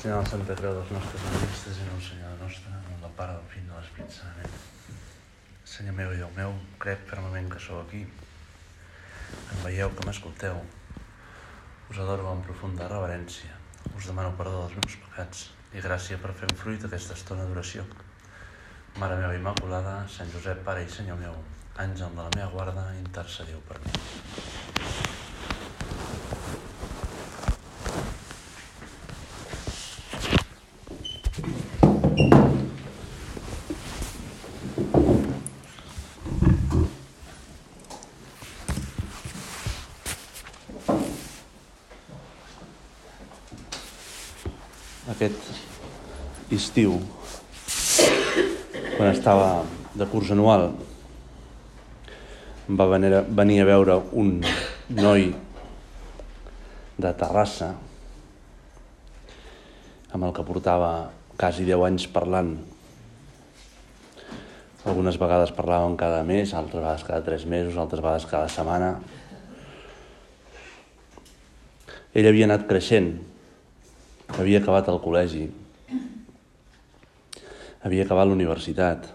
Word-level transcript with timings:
Senyor 0.00 0.22
de 0.24 0.30
Santa 0.30 0.54
Creu 0.56 0.72
dels 0.72 0.90
nostres 0.96 1.24
enemics, 1.28 1.62
desena 1.66 1.92
un 1.92 2.00
Senyor 2.00 2.36
nostre, 2.40 2.70
en 2.72 3.02
del 3.02 3.10
Pare, 3.18 3.34
del 3.36 3.48
Fill 3.52 3.66
i 3.66 3.68
de 3.68 3.74
l'Espírit 3.76 4.14
Sant. 4.16 4.30
Amén. 4.32 5.02
Senyor 5.72 5.96
meu 5.98 6.14
i 6.14 6.20
Déu 6.22 6.30
meu, 6.38 6.54
crec 6.80 7.02
fermament 7.10 7.50
que 7.52 7.60
sou 7.60 7.82
aquí. 7.82 8.00
Em 9.34 9.60
veieu 9.66 9.92
que 9.98 10.06
m'escolteu. 10.08 10.62
Us 11.90 12.00
adoro 12.06 12.30
amb 12.30 12.48
profunda 12.48 12.88
reverència. 12.88 13.52
Us 13.92 14.08
demano 14.08 14.32
perdó 14.40 14.62
dels 14.62 14.80
meus 14.80 14.96
pecats 15.04 15.44
i 15.76 15.84
gràcia 15.84 16.16
per 16.24 16.32
fer 16.40 16.48
fruit 16.62 16.88
aquesta 16.88 17.20
estona 17.20 17.44
d'oració. 17.50 17.84
Mare 18.96 19.20
meva 19.20 19.36
Immaculada, 19.36 19.98
Sant 20.16 20.32
Josep, 20.32 20.64
Pare 20.64 20.88
i 20.88 20.92
Senyor 20.96 21.20
meu, 21.26 21.36
àngel 21.76 22.16
de 22.16 22.24
la 22.24 22.32
meva 22.38 22.50
guarda, 22.56 22.88
intercediu 23.04 23.60
per 23.68 23.82
mi. 23.84 24.19
Aquest 46.60 46.76
estiu, 46.76 47.00
quan 48.96 49.08
estava 49.08 49.64
de 49.96 50.06
curs 50.10 50.30
anual, 50.30 50.74
va 52.68 52.86
venir 52.86 53.14
a, 53.16 53.22
venir 53.22 53.62
a 53.62 53.68
veure 53.68 53.96
un 54.12 54.42
noi 54.92 55.30
de 57.00 57.12
Terrassa 57.16 57.70
amb 60.12 60.26
el 60.26 60.34
que 60.36 60.44
portava 60.44 61.10
quasi 61.38 61.64
10 61.64 61.86
anys 61.86 62.06
parlant. 62.12 62.52
Algunes 64.84 65.16
vegades 65.20 65.54
parlàvem 65.56 65.96
cada 65.96 66.20
mes, 66.26 66.52
altres 66.52 66.82
vegades 66.82 67.06
cada 67.08 67.24
3 67.24 67.46
mesos, 67.48 67.78
altres 67.80 68.04
vegades 68.04 68.28
cada 68.28 68.52
setmana. 68.52 68.92
Ell 72.12 72.28
havia 72.28 72.50
anat 72.50 72.68
creixent, 72.68 73.14
havia 74.36 74.60
acabat 74.60 74.88
el 74.90 75.00
col·legi, 75.00 75.48
havia 77.84 78.04
acabat 78.04 78.28
la 78.28 78.36
universitat, 78.36 79.08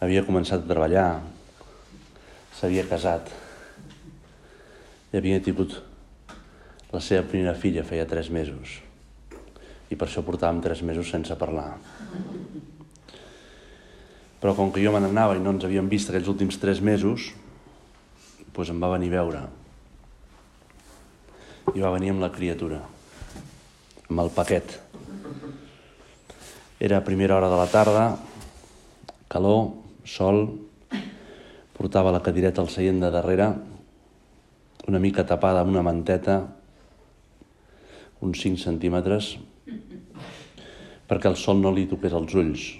havia 0.00 0.24
començat 0.26 0.62
a 0.62 0.70
treballar, 0.70 1.08
s'havia 2.58 2.86
casat 2.90 3.30
i 5.12 5.18
havia 5.18 5.40
tingut 5.42 5.78
la 6.92 7.00
seva 7.04 7.24
primera 7.26 7.56
filla 7.58 7.86
feia 7.86 8.06
tres 8.08 8.30
mesos 8.34 8.78
i 9.88 9.96
per 9.96 10.08
això 10.08 10.22
portàvem 10.24 10.60
tres 10.64 10.82
mesos 10.84 11.08
sense 11.08 11.34
parlar. 11.40 11.70
Però 14.38 14.52
com 14.54 14.70
que 14.70 14.82
jo 14.84 14.92
me 14.94 15.00
n'anava 15.02 15.38
i 15.38 15.42
no 15.42 15.54
ens 15.54 15.64
havíem 15.66 15.88
vist 15.90 16.10
aquells 16.10 16.28
últims 16.30 16.60
tres 16.60 16.82
mesos, 16.84 17.32
doncs 18.52 18.70
em 18.74 18.82
va 18.82 18.92
venir 18.92 19.08
a 19.12 19.16
veure. 19.16 19.42
I 21.74 21.80
va 21.80 21.94
venir 21.94 22.12
amb 22.12 22.22
la 22.22 22.32
criatura 22.34 22.82
amb 24.08 24.22
el 24.22 24.30
paquet. 24.32 24.78
Era 26.80 27.02
primera 27.02 27.34
hora 27.34 27.48
de 27.50 27.56
la 27.58 27.66
tarda, 27.66 28.04
calor, 29.26 29.72
sol, 30.06 30.44
portava 31.74 32.12
la 32.14 32.20
cadireta 32.22 32.62
al 32.62 32.70
seient 32.70 33.00
de 33.02 33.10
darrere, 33.10 33.48
una 34.86 35.00
mica 35.02 35.24
tapada 35.26 35.64
amb 35.64 35.74
una 35.74 35.82
manteta, 35.82 36.36
uns 38.22 38.44
5 38.46 38.62
centímetres, 38.62 39.32
perquè 41.10 41.26
el 41.26 41.34
sol 41.42 41.58
no 41.58 41.74
li 41.74 41.88
toqués 41.90 42.14
els 42.14 42.38
ulls. 42.38 42.70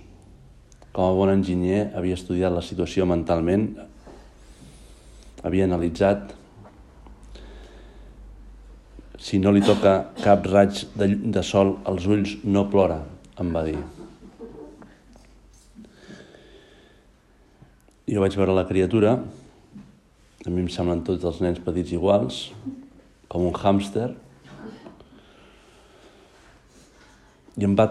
Com 0.95 1.11
a 1.11 1.19
bon 1.19 1.35
enginyer 1.35 1.89
havia 1.99 2.15
estudiat 2.15 2.55
la 2.55 2.63
situació 2.63 3.03
mentalment, 3.03 3.73
havia 5.43 5.67
analitzat 5.67 6.37
si 9.19 9.43
no 9.43 9.51
li 9.51 9.67
toca 9.67 10.15
cap 10.23 10.47
raig 10.47 10.87
de, 10.95 11.17
de 11.35 11.43
sol 11.43 11.81
als 11.83 12.07
ulls, 12.07 12.39
no 12.47 12.69
plora, 12.71 13.03
em 13.43 13.51
va 13.55 13.65
dir. 13.67 13.79
Jo 18.09 18.23
vaig 18.25 18.35
veure 18.41 18.57
la 18.57 18.67
criatura, 18.67 19.19
a 20.47 20.51
mi 20.51 20.63
em 20.65 20.71
semblen 20.73 21.03
tots 21.05 21.27
els 21.29 21.43
nens 21.45 21.61
petits 21.61 21.93
iguals, 21.93 22.49
com 23.29 23.45
un 23.45 23.53
hàmster, 23.53 24.09
i 27.59 27.67
em 27.67 27.75
va 27.77 27.89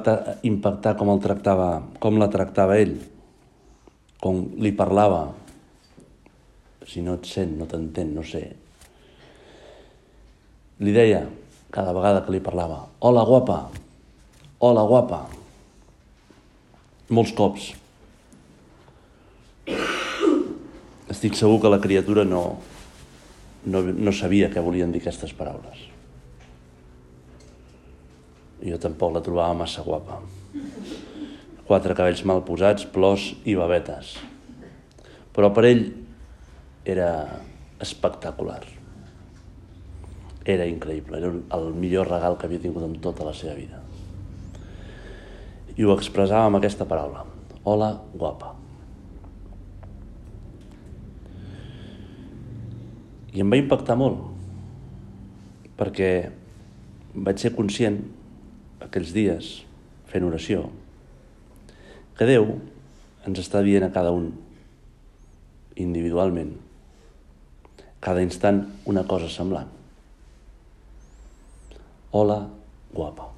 impactar 0.47 0.95
com 0.97 1.11
el 1.13 1.21
tractava, 1.21 1.69
com 1.99 2.17
la 2.17 2.29
tractava 2.33 2.79
ell, 2.79 2.95
com 4.23 4.45
li 4.63 4.71
parlava. 4.73 5.25
Si 6.87 7.03
no 7.03 7.17
et 7.19 7.27
sent, 7.27 7.57
no 7.59 7.67
t'entén, 7.69 8.13
no 8.15 8.23
sé. 8.25 8.45
Li 10.79 10.93
deia, 10.95 11.25
cada 11.73 11.93
vegada 11.93 12.23
que 12.23 12.33
li 12.33 12.41
parlava, 12.41 12.85
hola 13.05 13.25
guapa, 13.27 13.59
hola 14.63 14.87
guapa. 14.87 15.25
Molts 17.07 17.31
cops. 17.31 17.69
Estic 21.07 21.37
segur 21.39 21.61
que 21.63 21.71
la 21.71 21.79
criatura 21.79 22.25
no, 22.27 22.41
no, 23.71 23.81
no 23.81 24.11
sabia 24.11 24.49
què 24.51 24.63
volien 24.63 24.91
dir 24.91 24.99
aquestes 24.99 25.31
paraules. 25.37 25.85
Jo 28.67 28.79
tampoc 28.81 29.13
la 29.15 29.23
trobava 29.23 29.55
massa 29.55 29.85
guapa. 29.85 30.19
Quatre 31.67 31.95
cabells 31.95 32.25
mal 32.27 32.43
posats, 32.47 32.87
plors 32.91 33.29
i 33.47 33.55
babetes. 33.55 34.17
Però 35.35 35.51
per 35.55 35.63
ell 35.69 35.85
era 36.83 37.09
espectacular. 37.83 38.63
Era 40.47 40.67
increïble, 40.67 41.19
era 41.19 41.31
el 41.59 41.73
millor 41.75 42.11
regal 42.11 42.35
que 42.35 42.47
havia 42.47 42.63
tingut 42.63 42.83
en 42.83 42.99
tota 43.03 43.27
la 43.27 43.35
seva 43.35 43.55
vida. 43.55 43.79
I 45.77 45.85
ho 45.85 45.93
expressava 45.93 46.47
amb 46.49 46.57
aquesta 46.57 46.87
paraula. 46.89 47.21
Hola, 47.69 47.91
guapa. 48.17 48.55
I 53.37 53.43
em 53.43 53.53
va 53.53 53.59
impactar 53.61 53.93
molt, 53.99 54.23
perquè 55.77 56.09
vaig 57.13 57.43
ser 57.43 57.53
conscient 57.53 57.99
aquells 58.81 59.13
dies, 59.13 59.51
fent 60.09 60.25
oració, 60.25 60.65
que 62.17 62.25
Déu 62.25 62.49
ens 63.29 63.45
està 63.45 63.61
dient 63.61 63.85
a 63.85 63.93
cada 63.93 64.15
un, 64.15 64.31
individualment, 65.77 66.55
cada 68.01 68.25
instant 68.25 68.65
una 68.89 69.05
cosa 69.05 69.29
semblant. 69.29 69.69
Hola, 72.17 72.47
guapa. 72.95 73.36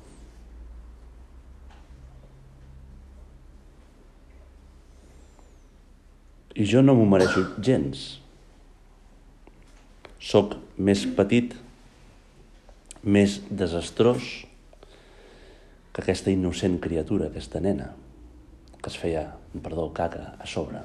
I 6.60 6.66
jo 6.68 6.82
no 6.84 6.92
m'ho 6.92 7.06
mereixo 7.08 7.46
gens. 7.64 8.20
Soc 10.20 10.58
més 10.76 11.06
petit, 11.16 11.54
més 13.00 13.38
desastrós 13.48 14.26
que 15.96 16.04
aquesta 16.04 16.34
innocent 16.34 16.76
criatura, 16.84 17.30
aquesta 17.30 17.62
nena, 17.64 17.94
que 18.76 18.92
es 18.92 18.98
feia, 19.00 19.24
perdó, 19.64 19.88
caca 19.96 20.34
a 20.36 20.50
sobre. 20.52 20.84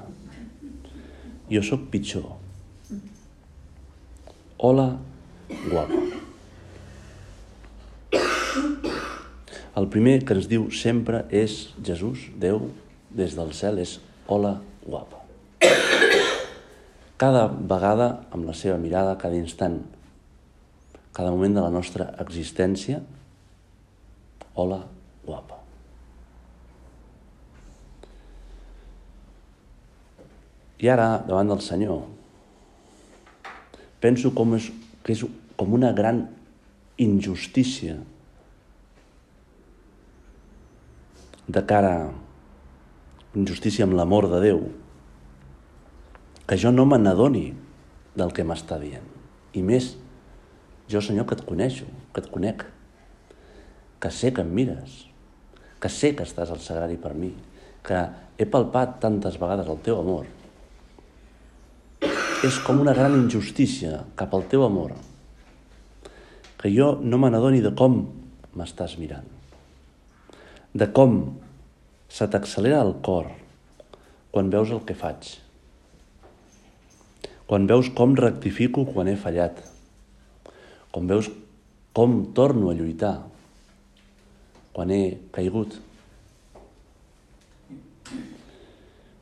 Jo 1.50 1.64
sóc 1.66 1.90
pitjor. 1.90 2.30
Hola, 4.62 4.86
guapa. 5.66 5.98
El 9.74 9.90
primer 9.90 10.20
que 10.22 10.38
ens 10.38 10.46
diu 10.46 10.70
sempre 10.70 11.24
és 11.34 11.74
Jesús, 11.82 12.30
Déu, 12.38 12.68
des 13.10 13.34
del 13.34 13.50
cel, 13.58 13.82
és 13.82 13.98
hola, 14.30 14.60
guapa. 14.86 15.23
Cada 17.24 17.46
vegada, 17.48 18.06
amb 18.36 18.44
la 18.44 18.52
seva 18.52 18.74
mirada, 18.76 19.14
cada 19.16 19.38
instant, 19.38 19.78
cada 21.16 21.30
moment 21.32 21.54
de 21.56 21.62
la 21.64 21.70
nostra 21.72 22.10
existència, 22.20 22.98
hola, 24.60 24.82
guapa. 25.24 25.56
I 30.84 30.92
ara, 30.92 31.08
davant 31.24 31.54
del 31.54 31.64
Senyor, 31.64 32.04
penso 34.04 34.34
com 34.36 34.58
és, 34.60 34.68
que 35.00 35.16
és 35.16 35.24
com 35.56 35.80
una 35.80 35.96
gran 35.96 36.26
injustícia 37.00 37.96
de 41.48 41.68
cara 41.72 41.96
injustícia 43.32 43.88
amb 43.88 43.96
l'amor 43.96 44.28
de 44.28 44.44
Déu, 44.50 44.66
que 46.46 46.58
jo 46.60 46.72
no 46.72 46.84
me 46.84 46.98
n'adoni 47.00 47.48
del 48.14 48.32
que 48.36 48.44
m'està 48.44 48.78
dient. 48.80 49.06
I 49.56 49.62
més, 49.64 49.94
jo, 50.90 51.00
Senyor, 51.00 51.26
que 51.28 51.38
et 51.38 51.44
coneixo, 51.46 51.86
que 52.12 52.20
et 52.20 52.30
conec, 52.30 52.64
que 54.00 54.10
sé 54.12 54.32
que 54.36 54.44
em 54.44 54.50
mires, 54.52 55.04
que 55.80 55.88
sé 55.88 56.12
que 56.16 56.26
estàs 56.26 56.52
al 56.52 56.60
sagrari 56.60 56.98
per 57.00 57.14
mi, 57.16 57.32
que 57.84 58.00
he 58.36 58.46
palpat 58.50 58.98
tantes 59.00 59.38
vegades 59.40 59.68
el 59.70 59.80
teu 59.84 60.00
amor. 60.00 60.28
És 62.44 62.58
com 62.66 62.82
una 62.82 62.92
gran 62.96 63.16
injustícia 63.16 64.02
cap 64.18 64.34
al 64.36 64.44
teu 64.52 64.66
amor, 64.66 64.92
que 66.60 66.72
jo 66.72 66.94
no 67.00 67.20
me 67.20 67.30
n'adoni 67.32 67.62
de 67.64 67.72
com 67.76 68.02
m'estàs 68.56 68.98
mirant, 69.00 69.28
de 70.74 70.90
com 70.92 71.16
se 72.12 72.28
t'accelera 72.28 72.82
el 72.84 72.94
cor 73.04 73.30
quan 74.34 74.52
veus 74.52 74.72
el 74.74 74.82
que 74.84 74.96
faig, 74.98 75.43
quan 77.46 77.68
veus 77.68 77.90
com 77.92 78.16
rectifico 78.16 78.86
quan 78.88 79.08
he 79.10 79.16
fallat, 79.20 79.60
quan 80.90 81.08
veus 81.10 81.30
com 81.94 82.20
torno 82.34 82.70
a 82.70 82.74
lluitar 82.74 83.18
quan 84.74 84.90
he 84.90 85.18
caigut. 85.30 85.76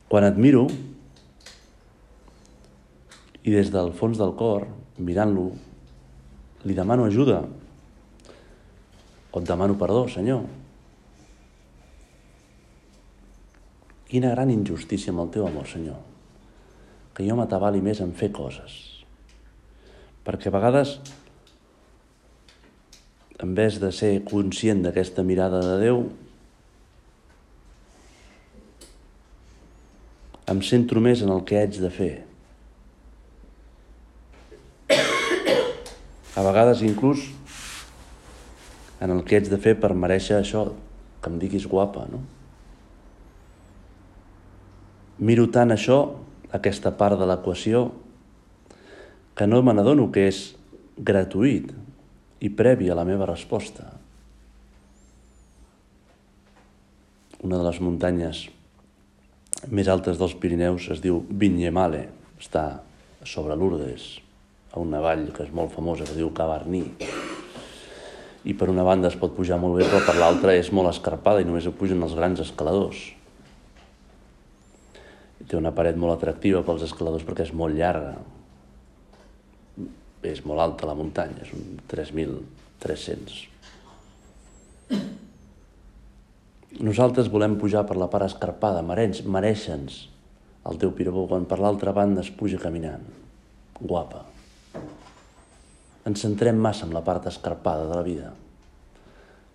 Quan 0.09 0.25
et 0.25 0.37
miro 0.37 0.65
i 3.43 3.53
des 3.53 3.69
del 3.73 3.93
fons 3.97 4.17
del 4.17 4.33
cor, 4.39 4.65
mirant-lo, 4.97 5.51
li 6.65 6.73
demano 6.77 7.05
ajuda 7.05 7.43
o 9.33 9.39
et 9.41 9.45
demano 9.49 9.77
perdó, 9.77 10.07
Senyor. 10.09 10.43
Quina 14.09 14.33
gran 14.33 14.51
injustícia 14.53 15.13
amb 15.13 15.23
el 15.25 15.31
teu 15.33 15.47
amor, 15.47 15.65
Senyor, 15.69 15.97
que 17.13 17.25
jo 17.27 17.37
m'atabali 17.37 17.81
més 17.85 18.01
en 18.01 18.13
fer 18.17 18.31
coses. 18.33 18.75
Perquè 20.25 20.49
a 20.49 20.55
vegades, 20.55 20.97
en 23.43 23.53
vez 23.57 23.79
de 23.81 23.91
ser 23.91 24.13
conscient 24.25 24.83
d'aquesta 24.85 25.25
mirada 25.27 25.61
de 25.61 25.79
Déu, 25.83 26.03
em 30.53 30.61
centro 30.65 31.01
més 31.03 31.21
en 31.23 31.31
el 31.33 31.43
que 31.47 31.59
haig 31.59 31.79
de 31.81 31.91
fer. 31.93 32.13
A 36.33 36.41
vegades 36.41 36.81
inclús 36.81 37.27
en 39.03 39.11
el 39.11 39.21
que 39.27 39.37
haig 39.37 39.49
de 39.51 39.59
fer 39.61 39.75
per 39.79 39.93
mereixer 39.93 40.39
això, 40.39 40.65
que 41.21 41.31
em 41.31 41.39
diguis 41.39 41.67
guapa, 41.69 42.07
no? 42.09 42.23
Miro 45.23 45.45
tant 45.53 45.71
això, 45.75 45.99
aquesta 46.53 46.93
part 46.97 47.17
de 47.19 47.27
l'equació, 47.27 47.87
que 49.33 49.47
no 49.49 49.63
me 49.65 49.73
n'adono 49.73 50.11
que 50.13 50.27
és 50.29 50.43
gratuït 50.97 51.71
i 52.45 52.51
previ 52.53 52.91
a 52.91 52.97
la 52.97 53.05
meva 53.07 53.25
resposta. 53.25 53.87
Una 57.43 57.57
de 57.59 57.65
les 57.65 57.79
muntanyes 57.83 58.43
més 59.73 59.89
altes 59.89 60.19
dels 60.19 60.35
Pirineus 60.39 60.89
es 60.93 61.01
diu 61.03 61.23
Vinyemale, 61.29 62.05
està 62.39 62.83
sobre 63.25 63.55
Lourdes, 63.55 64.19
a 64.73 64.81
una 64.83 65.01
vall 65.03 65.29
que 65.33 65.45
és 65.47 65.51
molt 65.55 65.73
famosa, 65.73 66.05
que 66.07 66.17
diu 66.17 66.31
Cavarní. 66.35 66.83
I 68.43 68.53
per 68.59 68.67
una 68.69 68.83
banda 68.83 69.07
es 69.07 69.17
pot 69.19 69.35
pujar 69.37 69.57
molt 69.61 69.79
bé, 69.79 69.87
però 69.87 70.03
per 70.03 70.17
l'altra 70.19 70.55
és 70.59 70.71
molt 70.75 70.91
escarpada 70.91 71.41
i 71.41 71.47
només 71.47 71.67
ho 71.67 71.75
pugen 71.75 72.03
els 72.03 72.15
grans 72.17 72.43
escaladors. 72.43 73.13
Té 75.49 75.57
una 75.59 75.73
paret 75.75 75.97
molt 75.99 76.15
atractiva 76.15 76.63
pels 76.65 76.85
escaladors 76.87 77.25
perquè 77.27 77.47
és 77.47 77.53
molt 77.55 77.77
llarga. 77.77 78.15
És 80.23 80.43
molt 80.47 80.63
alta 80.63 80.87
la 80.87 80.95
muntanya, 80.95 81.43
és 81.43 81.51
un 81.55 81.79
3.300. 81.91 83.41
Nosaltres 86.83 87.29
volem 87.29 87.59
pujar 87.61 87.83
per 87.85 87.99
la 87.99 88.09
part 88.09 88.25
escarpada, 88.31 88.81
mereixen-nos 88.81 89.99
el 90.63 90.79
teu 90.79 90.93
pirabó, 90.95 91.27
quan 91.27 91.43
per 91.45 91.59
l'altra 91.59 91.91
banda 91.93 92.23
es 92.23 92.31
puja 92.31 92.61
caminant. 92.61 93.03
Guapa 93.81 94.23
ens 96.09 96.23
centrem 96.25 96.57
massa 96.59 96.85
en 96.87 96.93
la 96.93 97.03
part 97.03 97.27
escarpada 97.29 97.87
de 97.87 97.95
la 97.95 98.03
vida. 98.03 98.31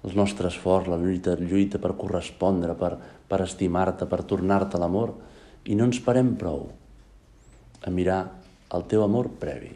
El 0.06 0.14
nostre 0.16 0.48
esforç, 0.48 0.88
la 0.88 0.96
lluita, 1.00 1.34
lluita 1.36 1.80
per 1.82 1.96
correspondre, 1.98 2.76
per, 2.78 2.94
per 3.28 3.42
estimar-te, 3.44 4.06
per 4.08 4.22
tornar-te 4.30 4.80
l'amor, 4.80 5.12
i 5.68 5.76
no 5.76 5.88
ens 5.88 6.00
parem 6.00 6.32
prou 6.40 6.70
a 7.84 7.92
mirar 7.92 8.22
el 8.74 8.84
teu 8.88 9.04
amor 9.04 9.28
previ. 9.40 9.74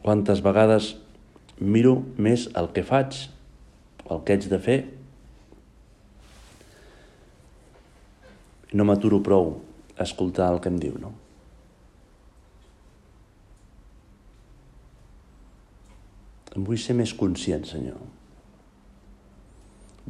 Quantes 0.00 0.42
vegades 0.42 0.94
miro 1.60 2.00
més 2.18 2.48
el 2.58 2.70
que 2.74 2.82
faig, 2.86 3.16
el 4.10 4.22
que 4.24 4.34
haig 4.34 4.50
de 4.50 4.58
fer, 4.66 4.78
no 8.74 8.86
m'aturo 8.86 9.22
prou 9.22 9.52
a 9.96 10.06
escoltar 10.06 10.50
el 10.54 10.62
que 10.62 10.70
em 10.72 10.78
diu, 10.82 10.96
no? 11.02 11.12
Em 16.56 16.64
vull 16.66 16.80
ser 16.82 16.96
més 16.98 17.12
conscient, 17.14 17.66
Senyor. 17.66 18.19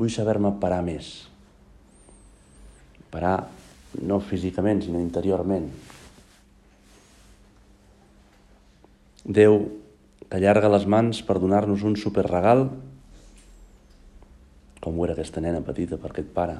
Vull 0.01 0.09
saber-me 0.09 0.55
parar 0.57 0.81
més. 0.81 1.09
Parar 3.13 3.35
no 4.01 4.17
físicament, 4.25 4.79
sinó 4.81 4.97
interiorment. 4.97 5.67
Déu 9.29 9.59
que 10.23 10.39
allarga 10.39 10.71
les 10.73 10.87
mans 10.89 11.21
per 11.27 11.37
donar-nos 11.43 11.85
un 11.85 11.99
superregal, 12.01 12.65
com 14.81 14.97
ho 14.97 15.05
era 15.05 15.19
aquesta 15.19 15.43
nena 15.45 15.61
petita 15.67 15.99
per 16.01 16.15
aquest 16.15 16.33
pare. 16.33 16.57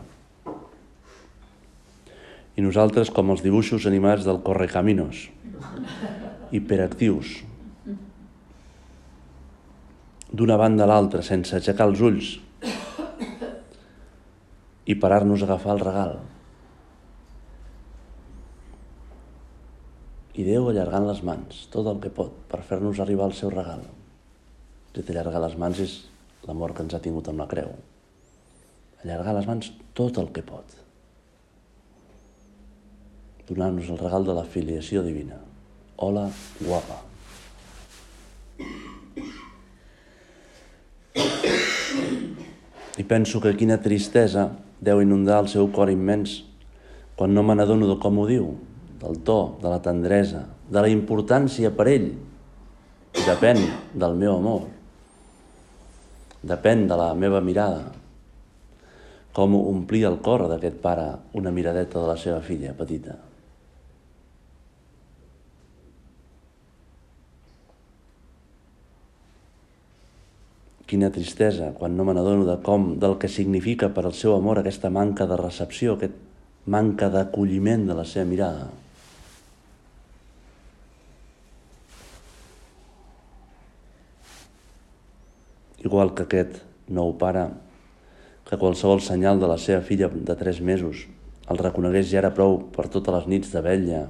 I 2.61 2.67
nosaltres 2.67 3.09
com 3.15 3.33
els 3.33 3.41
dibuixos 3.47 3.89
animats 3.89 4.29
del 4.29 4.43
Correcaminos, 4.45 5.31
hiperactius, 6.53 7.39
d'una 10.29 10.61
banda 10.61 10.85
a 10.85 10.93
l'altra 10.93 11.25
sense 11.25 11.57
aixecar 11.57 11.89
els 11.89 12.05
ulls 12.05 12.37
i 14.91 14.97
parar-nos 14.99 15.43
a 15.43 15.47
agafar 15.47 15.77
el 15.77 15.83
regal. 15.85 16.17
I 20.35 20.47
Déu 20.47 20.67
allargant 20.71 21.07
les 21.07 21.21
mans, 21.27 21.67
tot 21.71 21.87
el 21.91 22.01
que 22.03 22.11
pot, 22.15 22.33
per 22.51 22.63
fer-nos 22.67 22.99
arribar 23.03 23.29
al 23.29 23.35
seu 23.39 23.53
regal. 23.55 23.85
Si 24.91 25.05
t'allargar 25.07 25.43
les 25.45 25.55
mans 25.63 25.79
és 25.85 25.93
l'amor 26.49 26.75
que 26.75 26.83
ens 26.83 26.97
ha 26.97 27.03
tingut 27.03 27.29
amb 27.31 27.43
la 27.43 27.47
creu. 27.51 27.71
Allargar 29.05 29.37
les 29.37 29.47
mans 29.47 29.69
tot 29.95 30.19
el 30.19 30.33
que 30.35 30.43
pot. 30.47 30.75
Donar-nos 33.47 33.93
el 33.93 34.01
regal 34.01 34.27
de 34.27 34.35
la 34.35 34.47
filiació 34.57 35.05
divina. 35.07 35.39
Hola, 36.03 36.25
guapa. 36.65 36.99
I 42.99 43.07
penso 43.07 43.41
que 43.41 43.55
quina 43.57 43.79
tristesa 43.81 44.49
deu 44.81 45.03
inundar 45.05 45.43
el 45.45 45.49
seu 45.53 45.69
cor 45.73 45.93
immens 45.93 46.41
quan 47.17 47.35
no 47.37 47.45
me 47.45 47.55
n'adono 47.55 47.85
de 47.91 47.99
com 48.01 48.19
ho 48.19 48.27
diu, 48.27 48.47
del 49.01 49.21
to, 49.29 49.59
de 49.61 49.69
la 49.69 49.81
tendresa, 49.85 50.47
de 50.73 50.81
la 50.81 50.89
importància 50.89 51.69
per 51.77 51.89
ell. 51.93 52.11
Depèn 53.13 53.61
del 53.93 54.17
meu 54.17 54.39
amor. 54.39 54.69
Depèn 56.41 56.87
de 56.89 56.97
la 56.97 57.11
meva 57.13 57.43
mirada. 57.45 57.91
Com 59.37 59.59
omplir 59.59 60.07
el 60.09 60.17
cor 60.25 60.47
d'aquest 60.49 60.81
pare 60.81 61.11
una 61.37 61.53
miradeta 61.53 62.01
de 62.01 62.09
la 62.09 62.17
seva 62.17 62.41
filla 62.41 62.73
petita. 62.79 63.19
Quina 70.91 71.13
tristesa 71.15 71.71
quan 71.79 71.95
no 71.95 72.05
me 72.07 72.17
n'adono 72.17 72.43
de 72.49 72.57
com, 72.67 72.97
del 72.99 73.15
que 73.23 73.31
significa 73.31 73.93
per 73.95 74.03
al 74.09 74.17
seu 74.19 74.35
amor 74.35 74.59
aquesta 74.59 74.91
manca 74.91 75.27
de 75.31 75.39
recepció, 75.39 75.95
aquest 75.95 76.17
manca 76.67 77.09
d'acolliment 77.15 77.87
de 77.87 77.95
la 77.95 78.05
seva 78.05 78.27
mirada. 78.27 78.67
Igual 85.87 86.11
que 86.17 86.27
aquest 86.27 86.59
nou 86.91 87.15
pare, 87.23 87.47
que 88.51 88.59
qualsevol 88.59 89.01
senyal 89.01 89.39
de 89.39 89.49
la 89.49 89.57
seva 89.63 89.87
filla 89.87 90.11
de 90.11 90.35
tres 90.37 90.59
mesos 90.61 91.07
el 91.51 91.59
reconegués 91.59 92.07
ja 92.11 92.21
era 92.21 92.31
prou 92.35 92.61
per 92.75 92.87
totes 92.95 93.15
les 93.15 93.27
nits 93.31 93.51
de 93.51 93.63
vella, 93.65 94.05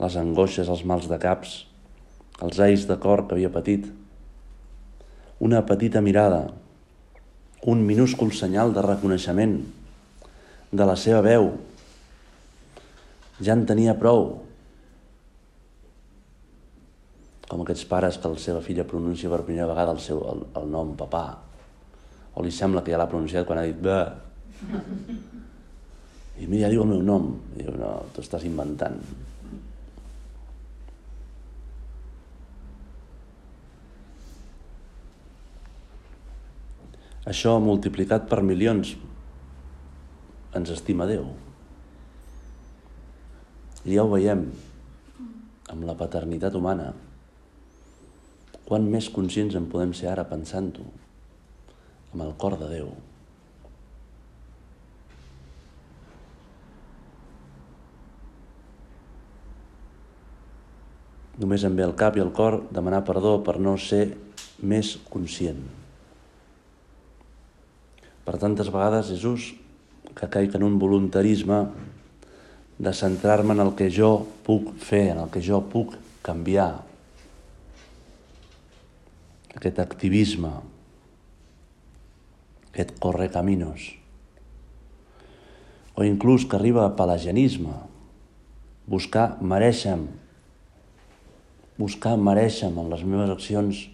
les 0.00 0.16
angoixes, 0.16 0.68
els 0.72 0.84
mals 0.88 1.08
de 1.10 1.18
caps, 1.20 1.58
els 2.44 2.60
ais 2.60 2.86
de 2.88 2.96
cor 3.00 3.26
que 3.26 3.36
havia 3.36 3.52
patit, 3.52 3.88
una 5.38 5.64
petita 5.66 6.00
mirada, 6.00 6.46
un 7.66 7.84
minúscul 7.84 8.32
senyal 8.32 8.72
de 8.72 8.82
reconeixement 8.84 9.56
de 10.72 10.86
la 10.86 10.96
seva 10.96 11.22
veu. 11.24 11.50
Ja 13.42 13.56
en 13.56 13.66
tenia 13.68 13.96
prou. 13.98 14.28
Com 17.46 17.62
aquests 17.62 17.84
pares 17.86 18.18
que 18.18 18.30
la 18.32 18.40
seva 18.42 18.62
filla 18.64 18.86
pronuncia 18.88 19.30
per 19.30 19.44
primera 19.44 19.68
vegada 19.70 19.92
el, 19.94 20.00
seu, 20.02 20.22
el, 20.32 20.46
el 20.62 20.70
nom 20.72 20.96
papà. 20.98 21.26
O 22.36 22.44
li 22.44 22.52
sembla 22.52 22.82
que 22.84 22.92
ja 22.92 23.00
l'ha 23.00 23.10
pronunciat 23.10 23.46
quan 23.46 23.60
ha 23.60 23.66
dit 23.68 23.78
bé. 23.80 24.00
I 26.36 26.48
mira, 26.48 26.66
ja 26.66 26.72
diu 26.72 26.82
el 26.82 26.90
meu 26.90 27.04
nom. 27.04 27.30
I 27.56 27.62
diu, 27.62 27.76
no, 27.80 27.92
tu 28.12 28.24
estàs 28.24 28.44
inventant. 28.48 28.98
Això 37.26 37.56
multiplicat 37.58 38.28
per 38.30 38.38
milions 38.46 38.92
ens 40.54 40.70
estima 40.70 41.08
Déu. 41.10 41.24
I 43.82 43.96
ja 43.96 44.04
ho 44.04 44.10
veiem 44.12 44.44
amb 45.74 45.86
la 45.88 45.96
paternitat 45.98 46.54
humana. 46.54 46.92
Quan 48.66 48.86
més 48.90 49.08
conscients 49.10 49.56
en 49.58 49.66
podem 49.70 49.90
ser 49.94 50.06
ara 50.10 50.26
pensant-ho, 50.30 50.86
amb 52.12 52.22
el 52.22 52.30
cor 52.38 52.54
de 52.60 52.68
Déu. 52.70 52.92
Només 61.42 61.66
em 61.66 61.74
ve 61.76 61.84
el 61.84 61.96
cap 61.98 62.14
i 62.16 62.22
el 62.22 62.30
cor 62.32 62.62
demanar 62.70 63.02
perdó 63.04 63.34
per 63.44 63.58
no 63.60 63.74
ser 63.76 64.04
més 64.62 64.94
conscient. 65.10 65.85
Per 68.26 68.34
tantes 68.42 68.72
vegades, 68.74 69.12
Jesús, 69.12 69.52
que 70.18 70.26
caic 70.26 70.56
en 70.58 70.64
un 70.66 70.80
voluntarisme 70.82 71.60
de 72.78 72.92
centrar-me 72.92 73.54
en 73.54 73.62
el 73.62 73.70
que 73.78 73.86
jo 73.86 74.26
puc 74.42 74.72
fer, 74.82 75.12
en 75.12 75.22
el 75.22 75.30
que 75.30 75.42
jo 75.44 75.60
puc 75.70 75.94
canviar. 76.26 76.82
Aquest 79.54 79.78
activisme, 79.78 80.50
aquest 82.72 82.96
corre 83.00 83.30
caminos. 83.30 83.92
O 85.94 86.04
inclús 86.04 86.44
que 86.44 86.58
arriba 86.58 86.84
a 86.84 86.92
pelagianisme, 86.98 87.78
buscar 88.90 89.38
mereixem, 89.40 90.08
buscar 91.78 92.18
mereixem 92.18 92.74
en 92.82 92.90
les 92.90 93.06
meves 93.06 93.32
accions 93.32 93.86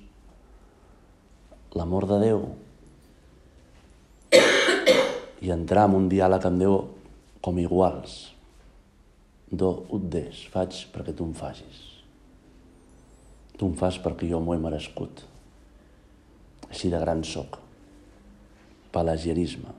l'amor 1.76 2.08
de 2.10 2.18
Déu, 2.24 2.42
i 5.42 5.50
entrar 5.50 5.88
en 5.88 5.96
un 5.98 6.06
diàleg 6.10 6.44
amb 6.46 6.62
Déu 6.62 6.76
com 7.42 7.58
iguals. 7.58 8.30
Do 9.50 9.72
ut 9.92 10.06
des, 10.12 10.44
faig 10.54 10.84
perquè 10.94 11.14
tu 11.16 11.26
em 11.26 11.34
facis. 11.36 11.80
Tu 13.58 13.66
em 13.66 13.74
fas 13.78 13.98
perquè 14.00 14.30
jo 14.30 14.40
m'ho 14.40 14.54
he 14.54 14.62
merescut. 14.62 15.24
Així 16.70 16.92
de 16.92 17.00
gran 17.02 17.24
soc. 17.26 17.58
Pelagianisme. 18.94 19.74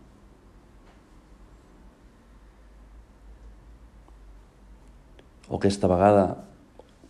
O 5.48 5.58
aquesta 5.58 5.88
vegada, 5.88 6.28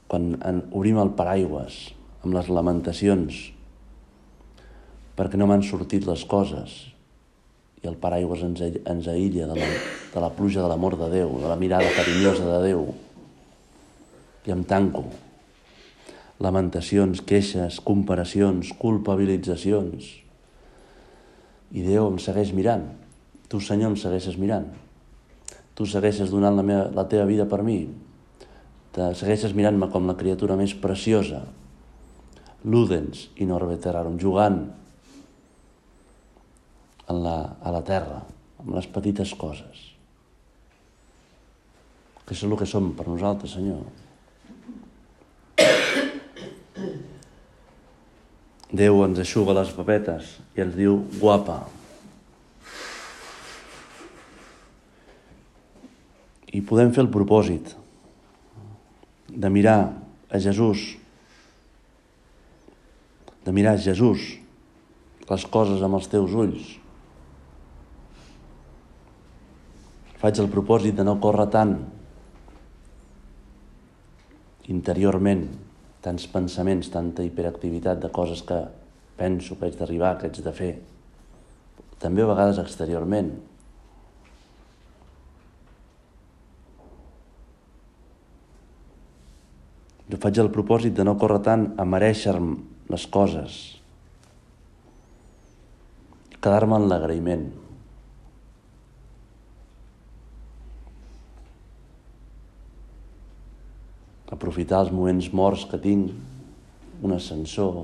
quan 0.07 0.37
obrim 0.75 1.01
el 1.01 1.13
paraigües 1.17 1.81
amb 2.23 2.35
les 2.37 2.49
lamentacions 2.53 3.43
perquè 5.17 5.37
no 5.37 5.47
m'han 5.49 5.63
sortit 5.65 6.05
les 6.05 6.23
coses 6.29 6.92
i 7.83 7.89
el 7.91 7.97
paraigües 7.99 8.43
ens, 8.45 8.61
ens 8.63 9.07
aïlla 9.11 9.49
de 9.49 9.57
la, 9.59 9.69
de 10.13 10.21
la 10.23 10.31
pluja 10.31 10.61
de 10.63 10.69
l'amor 10.71 10.95
de 10.95 11.09
Déu, 11.11 11.33
de 11.41 11.49
la 11.51 11.59
mirada 11.59 11.89
carinyosa 11.91 12.45
de 12.47 12.59
Déu. 12.69 12.85
I 14.47 14.53
em 14.55 14.63
tanco. 14.67 15.03
Lamentacions, 16.43 17.19
queixes, 17.27 17.81
comparacions, 17.83 18.71
culpabilitzacions. 18.79 20.07
I 21.75 21.83
Déu 21.83 22.07
em 22.07 22.21
segueix 22.23 22.53
mirant. 22.55 22.87
Tu, 23.51 23.59
Senyor, 23.59 23.91
em 23.91 23.99
segueixes 23.99 24.39
mirant. 24.39 24.69
Tu 25.75 25.87
segueixes 25.89 26.31
donant 26.31 26.55
la, 26.55 26.63
meva, 26.63 26.87
la 26.95 27.05
teva 27.11 27.27
vida 27.27 27.47
per 27.51 27.59
mi. 27.67 27.81
Te 28.95 29.09
segueixes 29.17 29.55
mirant-me 29.57 29.89
com 29.91 30.07
la 30.07 30.15
criatura 30.15 30.55
més 30.55 30.71
preciosa. 30.77 31.41
Ludens 32.63 33.27
in 33.43 33.51
orbe 33.51 33.75
terrarum, 33.81 34.15
jugant 34.21 34.61
en 37.13 37.23
la, 37.23 37.37
a 37.61 37.73
la 37.73 37.83
terra, 37.85 38.21
amb 38.59 38.73
les 38.75 38.87
petites 38.89 39.33
coses. 39.37 39.89
Que 42.23 42.35
és 42.35 42.43
el 42.47 42.55
que 42.57 42.67
som 42.69 42.91
per 42.97 43.07
nosaltres, 43.09 43.55
Senyor. 43.55 43.83
Déu 48.73 49.03
ens 49.05 49.21
aixuga 49.21 49.53
les 49.53 49.69
papetes 49.75 50.33
i 50.57 50.63
ens 50.63 50.73
diu 50.73 50.97
guapa. 51.19 51.59
I 56.53 56.61
podem 56.65 56.93
fer 56.93 57.03
el 57.05 57.11
propòsit 57.13 57.75
de 59.29 59.49
mirar 59.53 59.77
a 60.29 60.41
Jesús, 60.41 60.95
de 63.45 63.53
mirar 63.53 63.75
a 63.77 63.81
Jesús 63.81 64.37
les 65.29 65.45
coses 65.53 65.81
amb 65.85 65.97
els 65.97 66.09
teus 66.09 66.33
ulls, 66.33 66.73
Faig 70.23 70.39
el 70.39 70.47
propòsit 70.47 70.95
de 70.95 71.03
no 71.03 71.17
córrer 71.19 71.49
tant 71.51 71.73
interiorment, 74.71 75.41
tants 75.99 76.29
pensaments, 76.31 76.87
tanta 76.93 77.25
hiperactivitat 77.27 77.99
de 77.99 78.07
coses 78.07 78.39
que 78.47 78.61
penso 79.19 79.57
que 79.59 79.67
haig 79.67 79.75
d'arribar, 79.75 80.13
que 80.21 80.29
haig 80.29 80.39
de 80.45 80.53
fer. 80.55 80.69
També 81.99 82.23
a 82.23 82.29
vegades 82.29 82.61
exteriorment. 82.63 83.33
Jo 90.07 90.21
faig 90.23 90.39
el 90.39 90.51
propòsit 90.55 90.95
de 90.95 91.03
no 91.03 91.17
córrer 91.19 91.41
tant 91.49 91.67
a 91.75 91.83
mereixer 91.83 92.37
les 92.95 93.09
coses, 93.11 93.59
quedar-me 96.39 96.79
en 96.79 96.87
l'agraïment. 96.87 97.45
Aprofitar 104.33 104.81
els 104.83 104.93
moments 104.93 105.29
morts 105.35 105.67
que 105.69 105.79
tinc, 105.81 106.11
un 107.03 107.13
ascensor, 107.13 107.83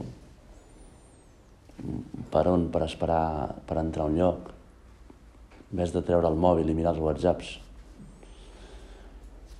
per 2.31 2.45
on, 2.51 2.67
per 2.73 2.83
esperar, 2.85 3.55
per 3.67 3.79
entrar 3.81 4.05
a 4.05 4.11
un 4.11 4.17
lloc, 4.19 4.51
vez 5.71 5.93
de 5.93 6.01
treure 6.05 6.27
el 6.27 6.39
mòbil 6.39 6.69
i 6.69 6.75
mirar 6.75 6.95
els 6.95 7.03
whatsapps, 7.03 7.53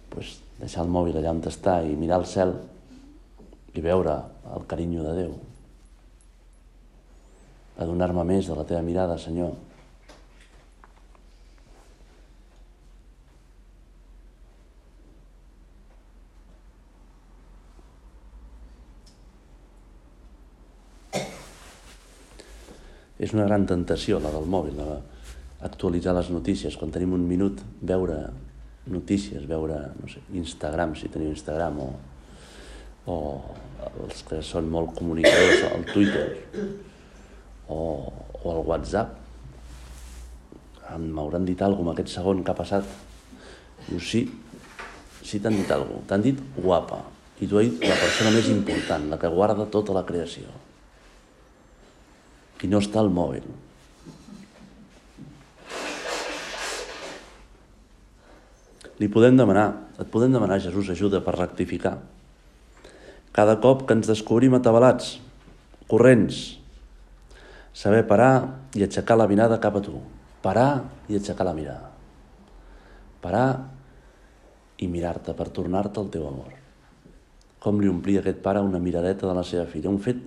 pues, 0.09 0.39
deixar 0.59 0.83
el 0.83 0.91
mòbil 0.91 1.19
allà 1.19 1.31
on 1.35 1.43
està 1.45 1.79
i 1.85 1.95
mirar 1.95 2.19
el 2.23 2.27
cel 2.27 2.55
i 3.77 3.83
veure 3.85 4.17
el 4.55 4.65
carinyo 4.67 5.05
de 5.05 5.15
Déu. 5.21 5.35
Adonar-me 7.79 8.25
més 8.27 8.49
de 8.49 8.57
la 8.57 8.65
teva 8.67 8.81
mirada, 8.83 9.17
Senyor. 9.21 9.53
És 23.19 23.33
una 23.35 23.45
gran 23.45 23.65
tentació, 23.67 24.17
la 24.23 24.31
del 24.31 24.47
mòbil, 24.47 24.77
la 24.79 24.99
actualitzar 25.67 26.13
les 26.15 26.29
notícies. 26.31 26.77
Quan 26.79 26.91
tenim 26.95 27.13
un 27.17 27.25
minut, 27.27 27.59
veure 27.83 28.21
notícies, 28.89 29.43
veure 29.47 29.79
no 29.99 30.07
sé, 30.09 30.23
Instagram, 30.39 30.95
si 30.95 31.11
teniu 31.11 31.33
Instagram, 31.33 31.81
o, 31.83 31.89
o 33.11 33.17
els 34.05 34.23
que 34.27 34.39
són 34.45 34.69
molt 34.71 34.95
comunicadors, 34.97 35.65
el 35.73 35.83
Twitter, 35.91 36.27
o, 37.67 37.81
o 38.39 38.55
el 38.55 38.63
WhatsApp. 38.69 39.17
M'hauran 40.89 41.43
dit 41.45 41.59
alguna 41.61 41.91
cosa 41.91 41.99
aquest 41.99 42.15
segon 42.15 42.39
que 42.41 42.55
ha 42.55 42.57
passat. 42.57 42.87
Diu, 43.89 43.99
sí, 43.99 44.23
sí 45.21 45.43
t'han 45.43 45.59
dit 45.59 45.75
alguna 45.75 45.99
cosa. 45.99 46.07
T'han 46.13 46.25
dit 46.25 46.39
guapa. 46.55 47.03
I 47.39 47.47
tu 47.47 47.59
has 47.59 47.67
dit 47.67 47.83
la 47.83 47.99
persona 47.99 48.31
més 48.35 48.49
important, 48.51 49.11
la 49.11 49.19
que 49.19 49.29
guarda 49.31 49.67
tota 49.71 49.93
la 49.95 50.07
creació 50.07 50.47
i 52.63 52.69
no 52.71 52.81
està 52.83 52.99
al 53.01 53.11
mòbil. 53.13 53.45
Li 58.99 59.07
podem 59.07 59.37
demanar, 59.39 59.67
et 59.95 60.09
podem 60.11 60.33
demanar, 60.33 60.59
Jesús, 60.59 60.89
ajuda 60.91 61.21
per 61.23 61.37
rectificar. 61.37 61.95
Cada 63.31 63.55
cop 63.63 63.85
que 63.87 63.95
ens 63.95 64.09
descobrim 64.09 64.57
atabalats, 64.57 65.13
corrents, 65.87 66.59
saber 67.71 68.03
parar 68.09 68.33
i 68.75 68.83
aixecar 68.83 69.15
la 69.15 69.29
mirada 69.31 69.61
cap 69.63 69.79
a 69.79 69.83
tu. 69.85 70.01
Parar 70.43 70.83
i 71.07 71.15
aixecar 71.15 71.47
la 71.47 71.55
mirada. 71.55 71.93
Parar 73.23 73.49
i 74.79 74.87
mirar-te 74.87 75.35
per 75.35 75.47
tornar-te 75.55 75.99
el 76.03 76.11
teu 76.11 76.27
amor. 76.27 76.55
com 77.59 77.81
li 77.81 77.89
omplia 77.91 78.21
aquest 78.21 78.37
pare 78.39 78.61
una 78.63 78.79
miradeta 78.79 79.27
de 79.27 79.33
la 79.35 79.43
seva 79.43 79.65
filla, 79.67 79.91
un 79.91 79.99
fet 79.99 80.19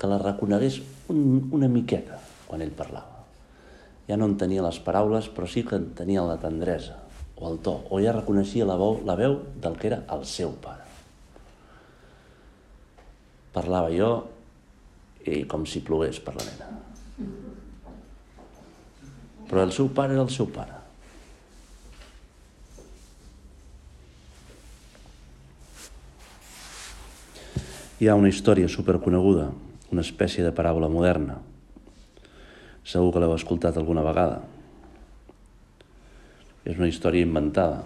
que 0.00 0.08
la 0.08 0.18
reconegués 0.18 0.80
un, 1.12 1.50
una 1.52 1.68
miqueta 1.68 2.16
quan 2.48 2.64
ell 2.64 2.72
parlava. 2.72 3.20
Ja 4.08 4.16
no 4.16 4.26
entenia 4.30 4.64
les 4.64 4.80
paraules, 4.82 5.28
però 5.28 5.46
sí 5.46 5.62
que 5.66 5.76
entenia 5.76 6.24
la 6.24 6.40
tendresa 6.40 6.96
o 7.36 7.52
el 7.52 7.60
to, 7.64 7.76
o 7.88 8.00
ja 8.00 8.16
reconeixia 8.16 8.66
la 8.68 8.76
veu, 8.80 8.98
la 9.04 9.16
veu 9.16 9.38
del 9.60 9.76
que 9.80 9.88
era 9.92 10.02
el 10.16 10.24
seu 10.28 10.52
pare. 10.60 10.88
Parlava 13.52 13.92
jo 13.92 14.10
i 15.28 15.44
com 15.48 15.64
si 15.68 15.84
plogués 15.84 16.20
per 16.24 16.36
la 16.36 16.44
nena. 16.48 16.68
Però 19.50 19.64
el 19.64 19.72
seu 19.74 19.88
pare 19.92 20.14
era 20.16 20.24
el 20.24 20.32
seu 20.32 20.48
pare. 20.52 20.76
Hi 28.00 28.08
ha 28.08 28.16
una 28.16 28.30
història 28.32 28.68
superconeguda, 28.68 29.50
una 29.90 30.04
espècie 30.06 30.44
de 30.46 30.52
paràbola 30.54 30.88
moderna. 30.90 31.40
Segur 32.86 33.10
que 33.12 33.22
l'heu 33.22 33.34
escoltat 33.34 33.76
alguna 33.76 34.04
vegada. 34.06 34.40
És 36.64 36.78
una 36.78 36.88
història 36.90 37.26
inventada. 37.26 37.82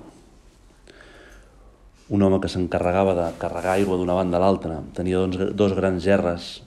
Un 2.13 2.23
home 2.23 2.39
que 2.43 2.51
s'encarregava 2.53 3.15
de 3.17 3.29
carregar 3.41 3.79
aigua 3.79 3.97
d'una 3.97 4.17
banda 4.17 4.37
a 4.37 4.45
l'altra 4.45 4.83
tenia 4.97 5.25
dos, 5.25 5.55
dos 5.57 5.73
grans 5.73 6.05
gerres 6.05 6.59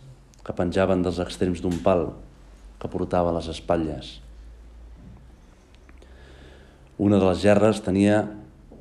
que 0.44 0.56
penjaven 0.58 1.04
dels 1.06 1.20
extrems 1.22 1.62
d'un 1.62 1.78
pal 1.86 2.10
que 2.82 2.90
portava 2.90 3.30
a 3.30 3.38
les 3.38 3.50
espatlles. 3.54 4.18
Una 6.98 7.20
de 7.22 7.30
les 7.30 7.42
gerres 7.44 7.84
tenia 7.86 8.24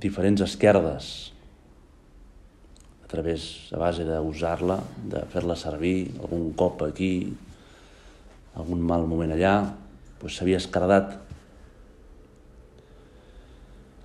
diferents 0.00 0.40
esquerdes 0.40 1.35
a 3.06 3.08
través, 3.08 3.70
a 3.70 3.78
base 3.78 4.02
d'usar-la, 4.02 4.80
de 5.06 5.20
fer-la 5.30 5.54
servir 5.54 6.08
algun 6.18 6.48
cop 6.58 6.80
aquí, 6.82 7.30
algun 8.58 8.82
mal 8.82 9.06
moment 9.06 9.30
allà, 9.30 9.52
doncs 10.18 10.40
s'havia 10.40 10.58
escardat. 10.58 11.12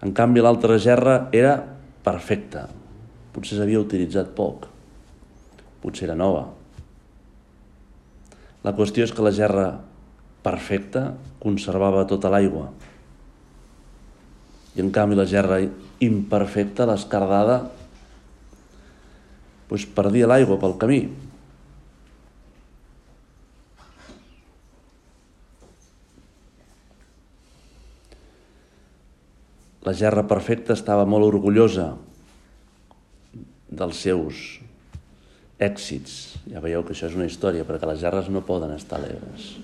En 0.06 0.14
canvi, 0.14 0.46
l'altra 0.46 0.78
gerra 0.78 1.16
era 1.34 1.56
perfecta. 2.06 2.68
Potser 3.34 3.58
s'havia 3.58 3.82
utilitzat 3.82 4.36
poc. 4.38 4.70
Potser 5.82 6.06
era 6.12 6.20
nova. 6.22 6.46
La 8.62 8.78
qüestió 8.78 9.10
és 9.10 9.18
que 9.18 9.26
la 9.26 9.34
gerra 9.34 9.68
perfecta 10.46 11.08
conservava 11.42 12.06
tota 12.06 12.30
l'aigua. 12.30 12.70
I 14.78 14.86
en 14.86 14.94
canvi 14.94 15.18
la 15.18 15.26
gerra 15.26 15.58
imperfecta, 16.06 16.86
l'escardada, 16.86 17.64
doncs 19.72 19.88
perdia 19.96 20.28
l'aigua 20.28 20.60
pel 20.60 20.76
camí. 20.80 21.02
La 29.82 29.94
gerra 29.98 30.26
perfecta 30.28 30.76
estava 30.76 31.08
molt 31.10 31.26
orgullosa 31.26 31.94
dels 33.72 34.04
seus 34.04 34.60
èxits. 35.58 36.18
Ja 36.52 36.62
veieu 36.62 36.84
que 36.84 36.94
això 36.94 37.08
és 37.08 37.16
una 37.16 37.30
història, 37.30 37.66
perquè 37.66 37.88
les 37.90 38.04
gerres 38.04 38.28
no 38.30 38.44
poden 38.46 38.76
estar 38.76 39.00
alegres. 39.00 39.56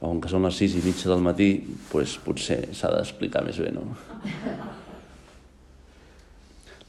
Com 0.00 0.20
que 0.20 0.30
són 0.32 0.44
les 0.44 0.60
sis 0.60 0.76
i 0.76 0.84
mitja 0.84 1.10
del 1.10 1.24
matí, 1.24 1.50
doncs 1.90 2.20
potser 2.24 2.62
s'ha 2.76 2.92
d'explicar 2.92 3.42
més 3.48 3.58
bé, 3.64 3.72
no? 3.74 3.88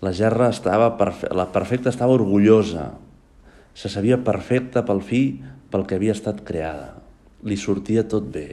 La 0.01 0.11
gerra 0.17 0.47
estava 0.49 0.95
perfe 0.97 1.29
la 1.37 1.45
perfecta 1.53 1.91
estava 1.91 2.15
orgullosa. 2.17 2.87
Se 3.77 3.89
sabia 3.89 4.17
perfecta 4.25 4.81
pel 4.87 5.01
fi 5.05 5.21
pel 5.71 5.85
que 5.85 5.99
havia 5.99 6.15
estat 6.17 6.41
creada. 6.47 6.95
Li 7.45 7.57
sortia 7.57 8.03
tot 8.09 8.25
bé. 8.33 8.47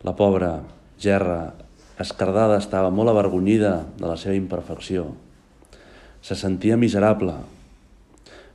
La 0.00 0.14
pobra 0.16 0.54
gerra 1.00 1.52
escardada 2.00 2.56
estava 2.56 2.88
molt 2.88 3.12
avergonyida 3.12 3.74
de 4.00 4.06
la 4.08 4.16
seva 4.16 4.38
imperfecció. 4.38 5.10
Se 6.24 6.36
sentia 6.36 6.80
miserable 6.80 7.36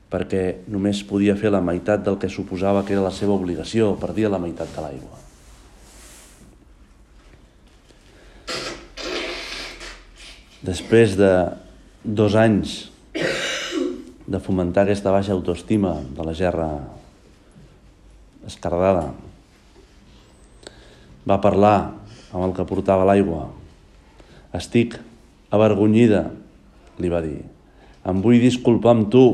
perquè 0.10 0.66
només 0.72 1.04
podia 1.06 1.38
fer 1.38 1.54
la 1.54 1.62
meitat 1.62 2.02
del 2.06 2.18
que 2.22 2.30
suposava 2.30 2.86
que 2.86 2.98
era 2.98 3.06
la 3.06 3.14
seva 3.14 3.38
obligació, 3.38 3.94
perdia 4.02 4.34
la 4.34 4.42
meitat 4.42 4.74
de 4.74 4.82
l'aigua. 4.82 5.25
Després 10.66 11.14
de 11.20 11.32
dos 12.02 12.34
anys 12.40 12.72
de 14.26 14.40
fomentar 14.42 14.86
aquesta 14.86 15.12
baixa 15.14 15.36
autoestima 15.36 15.92
de 16.18 16.26
la 16.26 16.34
gerra 16.34 16.70
escardada, 18.50 19.12
va 21.30 21.38
parlar 21.44 21.76
amb 22.32 22.48
el 22.48 22.56
que 22.58 22.66
portava 22.66 23.06
l'aigua. 23.06 23.44
Estic 24.58 24.98
avergonyida, 25.54 26.24
li 26.98 27.14
va 27.14 27.22
dir. 27.22 27.44
Em 28.06 28.22
vull 28.26 28.42
disculpar 28.42 28.96
amb 28.96 29.12
tu, 29.14 29.26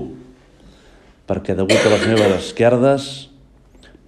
perquè 1.29 1.55
degut 1.55 1.79
a 1.79 1.93
les 1.95 2.07
meves 2.11 2.39
esquerdes 2.41 3.11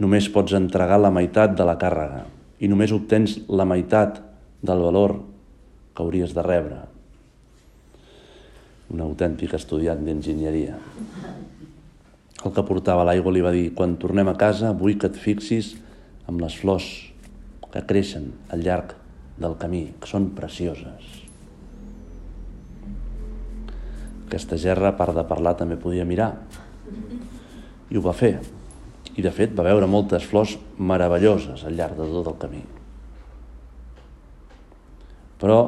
només 0.03 0.27
pots 0.33 0.57
entregar 0.59 0.99
la 0.99 1.13
meitat 1.13 1.55
de 1.55 1.67
la 1.67 1.77
càrrega 1.79 2.25
i 2.59 2.67
només 2.67 2.91
obtens 2.91 3.37
la 3.47 3.67
meitat 3.69 4.19
del 4.63 4.83
valor 4.83 5.21
que 5.93 6.03
hauries 6.03 6.35
de 6.35 6.43
rebre 6.43 6.81
un 8.93 9.01
autèntic 9.01 9.55
estudiant 9.57 10.01
d'enginyeria. 10.05 10.77
El 12.43 12.53
que 12.53 12.65
portava 12.67 13.05
l'aigua 13.07 13.33
li 13.33 13.41
va 13.41 13.53
dir 13.55 13.71
quan 13.73 13.97
tornem 13.97 14.29
a 14.29 14.37
casa 14.37 14.73
vull 14.77 14.99
que 14.99 15.09
et 15.09 15.17
fixis 15.17 15.73
amb 16.29 16.43
les 16.43 16.55
flors 16.59 16.89
que 17.73 17.81
creixen 17.89 18.29
al 18.53 18.61
llarg 18.61 18.93
del 19.41 19.55
camí, 19.57 19.87
que 19.99 20.09
són 20.09 20.29
precioses. 20.37 21.23
Aquesta 24.27 24.59
gerra, 24.61 24.91
a 24.91 24.97
part 24.97 25.15
de 25.17 25.23
parlar, 25.29 25.55
també 25.57 25.77
podia 25.77 26.05
mirar. 26.05 26.31
I 27.89 27.97
ho 27.97 28.03
va 28.05 28.13
fer. 28.17 28.35
I, 29.13 29.21
de 29.21 29.31
fet, 29.33 29.53
va 29.57 29.65
veure 29.65 29.89
moltes 29.89 30.25
flors 30.25 30.55
meravelloses 30.77 31.65
al 31.65 31.75
llarg 31.77 31.97
de 31.97 32.07
tot 32.09 32.29
el 32.31 32.37
camí. 32.41 32.61
Però 35.41 35.59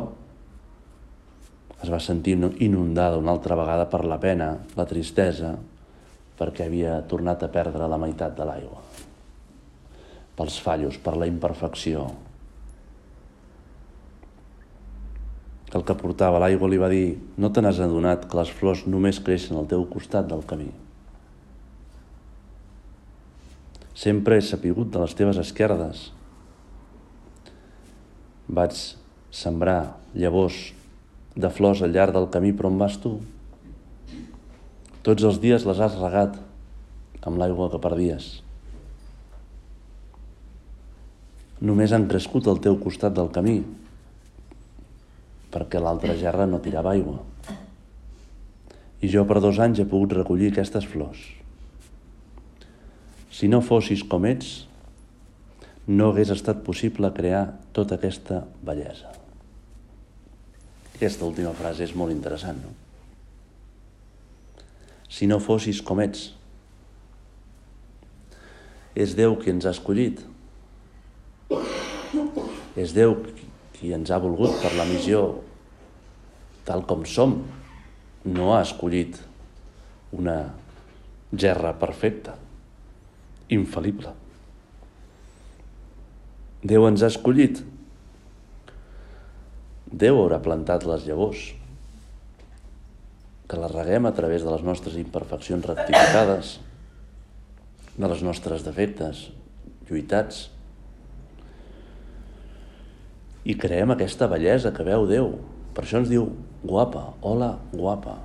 es 1.86 1.92
va 1.94 2.02
sentir 2.02 2.34
inundada 2.66 3.22
una 3.22 3.32
altra 3.36 3.56
vegada 3.58 3.86
per 3.90 4.04
la 4.10 4.18
pena, 4.22 4.56
la 4.76 4.86
tristesa, 4.90 5.54
perquè 6.36 6.66
havia 6.66 7.00
tornat 7.08 7.46
a 7.46 7.50
perdre 7.54 7.88
la 7.88 8.00
meitat 8.02 8.34
de 8.36 8.48
l'aigua. 8.48 8.82
Pels 10.36 10.58
fallos, 10.60 10.98
per 11.00 11.14
la 11.16 11.28
imperfecció. 11.30 12.08
El 15.76 15.84
que 15.86 15.96
portava 16.00 16.42
l'aigua 16.42 16.70
li 16.72 16.80
va 16.82 16.90
dir 16.92 17.18
no 17.38 17.52
te 17.52 17.62
n'has 17.62 17.80
adonat 17.84 18.26
que 18.32 18.40
les 18.40 18.52
flors 18.58 18.86
només 18.88 19.22
creixen 19.24 19.60
al 19.60 19.70
teu 19.70 19.86
costat 19.92 20.28
del 20.32 20.44
camí. 20.48 20.72
Sempre 23.96 24.40
he 24.40 24.44
sapigut 24.44 24.90
de 24.92 25.04
les 25.04 25.14
teves 25.16 25.38
esquerdes. 25.40 26.10
Vaig 28.48 28.76
sembrar 29.36 29.96
llavors 30.16 30.74
de 31.36 31.52
flors 31.52 31.84
al 31.84 31.92
llarg 31.96 32.16
del 32.16 32.30
camí, 32.32 32.54
però 32.56 32.72
on 32.72 32.80
vas 32.80 32.96
tu? 33.04 33.18
Tots 35.06 35.24
els 35.28 35.40
dies 35.44 35.66
les 35.68 35.80
has 35.84 35.98
regat 36.00 36.38
amb 37.28 37.38
l'aigua 37.42 37.70
que 37.74 37.82
perdies. 37.82 38.30
Només 41.66 41.94
han 41.96 42.08
crescut 42.12 42.48
al 42.48 42.62
teu 42.64 42.78
costat 42.82 43.16
del 43.16 43.32
camí, 43.36 43.60
perquè 45.54 45.80
l'altra 45.80 46.16
gerra 46.20 46.48
no 46.50 46.62
tirava 46.64 46.94
aigua. 46.96 47.20
I 49.02 49.12
jo 49.12 49.24
per 49.28 49.42
dos 49.44 49.60
anys 49.62 49.82
he 49.84 49.88
pogut 49.90 50.16
recollir 50.18 50.52
aquestes 50.52 50.88
flors. 50.88 51.20
Si 53.36 53.52
no 53.52 53.60
fossis 53.62 54.04
com 54.08 54.26
ets, 54.28 54.66
no 55.88 56.10
hagués 56.10 56.32
estat 56.34 56.64
possible 56.66 57.12
crear 57.14 57.46
tota 57.76 58.00
aquesta 58.00 58.42
bellesa. 58.66 59.25
Aquesta 60.96 61.28
última 61.28 61.52
frase 61.52 61.84
és 61.84 61.92
molt 61.92 62.14
interessant, 62.16 62.62
no? 62.64 62.72
Si 65.12 65.28
no 65.28 65.42
fossis 65.44 65.82
com 65.84 66.00
ets, 66.00 66.30
és 68.96 69.12
Déu 69.16 69.36
qui 69.42 69.52
ens 69.52 69.68
ha 69.68 69.74
escollit. 69.76 70.24
És 72.80 72.96
Déu 72.96 73.18
qui 73.76 73.92
ens 73.96 74.12
ha 74.12 74.22
volgut 74.24 74.56
per 74.64 74.72
la 74.80 74.88
missió 74.88 75.22
tal 76.66 76.86
com 76.88 77.04
som. 77.04 77.42
No 78.26 78.54
ha 78.56 78.64
escollit 78.64 79.20
una 80.16 80.40
gerra 81.36 81.76
perfecta, 81.78 82.40
infal·lible. 83.52 84.16
Déu 86.66 86.88
ens 86.88 87.04
ha 87.04 87.12
escollit 87.12 87.60
Déu 89.96 90.18
haurà 90.20 90.42
plantat 90.44 90.84
les 90.90 91.06
llavors. 91.08 91.54
que 93.46 93.60
les 93.62 93.70
reguem 93.72 94.08
a 94.10 94.12
través 94.18 94.42
de 94.42 94.50
les 94.50 94.64
nostres 94.66 94.96
imperfeccions 94.98 95.66
rectificades, 95.70 96.56
de 97.96 98.08
les 98.10 98.24
nostres 98.26 98.64
defectes 98.66 99.28
lluitats, 99.90 100.48
i 103.46 103.54
creem 103.54 103.94
aquesta 103.94 104.26
bellesa 104.32 104.74
que 104.74 104.86
veu 104.88 105.06
Déu. 105.06 105.30
Per 105.76 105.84
això 105.84 106.00
ens 106.02 106.10
diu 106.10 106.32
guapa, 106.66 107.12
hola, 107.22 107.52
guapa. 107.70 108.16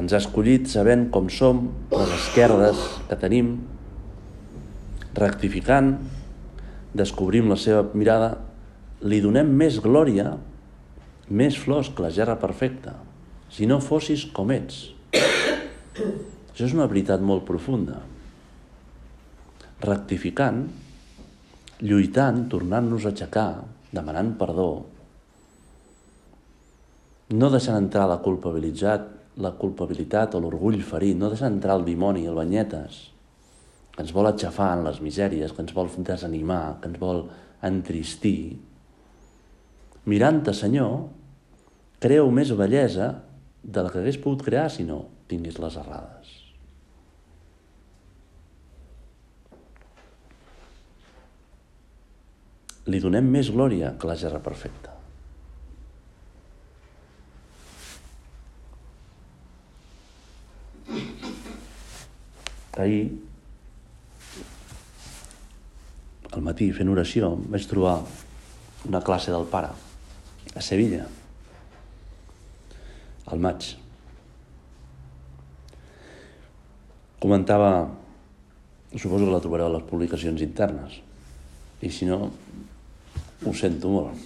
Ens 0.00 0.10
ha 0.10 0.18
escollit 0.18 0.66
sabent 0.72 1.06
com 1.14 1.28
som, 1.30 1.68
les 1.92 2.14
esquerdes 2.16 2.80
que 3.06 3.18
tenim, 3.20 3.60
rectificant, 5.14 5.92
descobrim 6.98 7.46
la 7.52 7.60
seva 7.60 7.84
mirada, 7.94 8.32
li 9.04 9.20
donem 9.20 9.50
més 9.52 9.80
glòria, 9.84 10.32
més 11.28 11.58
flors 11.60 11.90
que 11.92 12.04
la 12.04 12.12
gerra 12.12 12.38
perfecta. 12.40 12.96
Si 13.52 13.68
no 13.68 13.80
fossis 13.84 14.24
com 14.34 14.50
ets. 14.54 14.88
Això 16.54 16.64
és 16.66 16.74
una 16.74 16.88
veritat 16.90 17.22
molt 17.22 17.44
profunda. 17.46 18.00
Rectificant, 19.84 20.64
lluitant, 21.84 22.44
tornant-nos 22.50 23.04
a 23.04 23.12
aixecar, 23.12 23.48
demanant 23.94 24.32
perdó, 24.40 24.68
no 27.34 27.48
deixant 27.50 27.80
entrar 27.80 28.04
la 28.08 28.20
culpabilitat, 28.24 29.06
la 29.42 29.54
culpabilitat 29.58 30.36
o 30.36 30.40
l'orgull 30.42 30.80
ferit, 30.84 31.16
no 31.18 31.30
deixant 31.32 31.56
entrar 31.56 31.78
el 31.80 31.86
dimoni, 31.86 32.26
el 32.30 32.36
banyetes, 32.38 33.00
que 33.94 34.02
ens 34.04 34.12
vol 34.14 34.28
aixafar 34.28 34.74
en 34.76 34.84
les 34.86 35.00
misèries, 35.02 35.52
que 35.52 35.64
ens 35.64 35.74
vol 35.74 35.90
desanimar, 35.96 36.78
que 36.80 36.90
ens 36.90 37.00
vol 37.00 37.24
entristir. 37.64 38.60
Mirant-te, 40.04 40.52
Senyor, 40.52 41.06
creu 42.04 42.28
més 42.28 42.50
bellesa 42.52 43.08
de 43.64 43.84
la 43.84 43.90
que 43.92 44.02
hagués 44.02 44.18
pogut 44.20 44.42
crear 44.44 44.66
si 44.72 44.84
no 44.84 45.06
tinguis 45.30 45.56
les 45.62 45.78
errades. 45.80 46.32
Li 52.92 53.00
donem 53.00 53.30
més 53.32 53.48
glòria 53.48 53.94
que 53.96 54.10
la 54.10 54.18
gerra 54.20 54.42
perfecta. 54.44 54.92
Ahir, 62.84 63.06
al 66.34 66.44
matí, 66.44 66.68
fent 66.76 66.92
oració, 66.92 67.32
vaig 67.48 67.64
trobar 67.70 67.96
una 68.90 69.00
classe 69.00 69.32
del 69.32 69.48
pare 69.48 69.72
a 70.52 70.60
Sevilla, 70.60 71.06
al 73.32 73.40
maig. 73.40 73.70
Comentava, 77.24 77.70
suposo 78.92 79.24
que 79.24 79.32
la 79.32 79.40
trobareu 79.40 79.70
a 79.70 79.76
les 79.78 79.86
publicacions 79.88 80.44
internes, 80.44 81.00
i 81.80 81.88
si 81.88 82.04
no, 82.04 82.28
ho 83.44 83.54
sento 83.56 83.88
molt. 83.88 84.20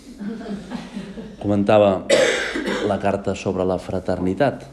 Comentava 1.39 1.93
la 2.91 2.99
carta 2.99 3.37
sobre 3.39 3.67
la 3.69 3.79
fraternitat, 3.79 4.67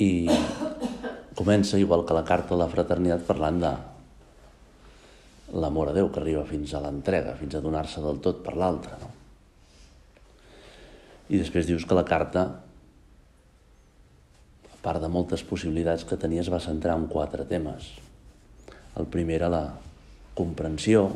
i 0.00 0.10
comença, 1.36 1.76
igual 1.76 2.06
que 2.08 2.16
la 2.16 2.24
carta 2.24 2.54
de 2.54 2.62
la 2.62 2.70
fraternitat, 2.72 3.24
parlant 3.28 3.60
de 3.60 3.72
l'amor 5.52 5.90
a 5.90 5.94
Déu 5.96 6.10
que 6.12 6.20
arriba 6.22 6.44
fins 6.46 6.74
a 6.74 6.82
l'entrega, 6.84 7.34
fins 7.38 7.56
a 7.56 7.62
donar-se 7.64 8.02
del 8.04 8.20
tot 8.22 8.42
per 8.44 8.56
l'altre. 8.58 8.98
No? 9.00 9.10
I 11.30 11.38
després 11.38 11.66
dius 11.66 11.86
que 11.86 11.94
la 11.94 12.06
carta, 12.06 12.44
a 14.66 14.78
part 14.82 15.02
de 15.02 15.10
moltes 15.10 15.42
possibilitats 15.46 16.06
que 16.06 16.18
tenies, 16.18 16.50
va 16.50 16.62
centrar 16.62 16.96
en 16.98 17.06
quatre 17.10 17.46
temes. 17.46 17.90
El 18.98 19.06
primer 19.10 19.38
era 19.38 19.50
la 19.52 19.64
comprensió, 20.34 21.08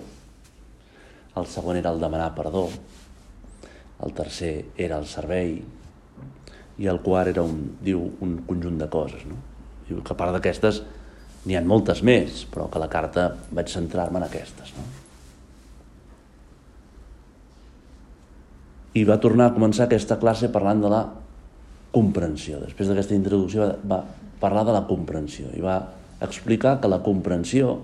el 1.35 1.49
segon 1.51 1.81
era 1.81 1.91
el 1.91 2.03
demanar 2.03 2.35
perdó, 2.35 2.69
el 4.05 4.13
tercer 4.15 4.67
era 4.77 4.99
el 5.03 5.07
servei 5.11 5.57
i 6.79 6.87
el 6.91 7.01
quart 7.03 7.31
era 7.31 7.43
un, 7.47 7.77
diu, 7.83 8.03
un 8.23 8.37
conjunt 8.47 8.79
de 8.79 8.89
coses. 8.91 9.25
No? 9.27 9.39
Diu 9.89 10.03
que 10.03 10.15
a 10.15 10.19
part 10.19 10.35
d'aquestes 10.35 10.83
n'hi 11.45 11.57
ha 11.57 11.63
moltes 11.65 12.03
més, 12.07 12.45
però 12.51 12.69
que 12.73 12.81
la 12.81 12.91
carta 12.93 13.31
vaig 13.53 13.73
centrar-me 13.73 14.21
en 14.21 14.27
aquestes. 14.27 14.73
No? 14.77 14.85
I 18.95 19.03
va 19.05 19.19
tornar 19.21 19.51
a 19.51 19.55
començar 19.57 19.89
aquesta 19.89 20.21
classe 20.23 20.53
parlant 20.55 20.81
de 20.85 20.91
la 20.93 21.03
comprensió. 21.95 22.61
Després 22.63 22.91
d'aquesta 22.91 23.17
introducció 23.17 23.67
va, 23.67 23.75
va 23.97 24.01
parlar 24.41 24.65
de 24.67 24.75
la 24.77 24.85
comprensió 24.89 25.51
i 25.57 25.63
va 25.65 25.81
explicar 26.25 26.79
que 26.81 26.91
la 26.91 27.03
comprensió 27.05 27.75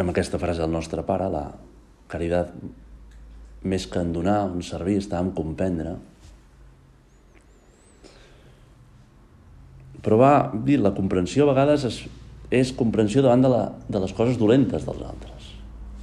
amb 0.00 0.12
aquesta 0.12 0.38
frase 0.40 0.62
del 0.62 0.72
nostre 0.72 1.04
pare, 1.04 1.28
la 1.28 1.44
caritat 2.10 2.54
més 3.68 3.84
que 3.90 4.00
en 4.00 4.14
donar, 4.14 4.44
un 4.48 4.62
servir, 4.64 4.96
està 5.02 5.20
en 5.20 5.34
comprendre. 5.36 5.98
Però 10.04 10.16
va 10.20 10.32
dir, 10.54 10.78
la 10.80 10.94
comprensió 10.96 11.44
a 11.44 11.52
vegades 11.52 11.84
és, 11.88 11.98
és 12.50 12.72
comprensió 12.76 13.24
davant 13.24 13.44
de, 13.44 13.50
la, 13.52 13.64
de 13.88 14.00
les 14.02 14.14
coses 14.16 14.38
dolentes 14.40 14.86
dels 14.86 15.02
altres. 15.04 15.50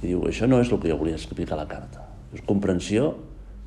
I 0.02 0.12
diu, 0.12 0.22
això 0.28 0.46
no 0.46 0.60
és 0.62 0.70
el 0.70 0.78
que 0.82 0.90
jo 0.92 0.98
volia 1.00 1.18
explicar 1.18 1.56
a 1.56 1.62
la 1.62 1.70
carta. 1.70 2.04
És 2.34 2.44
comprensió 2.46 3.12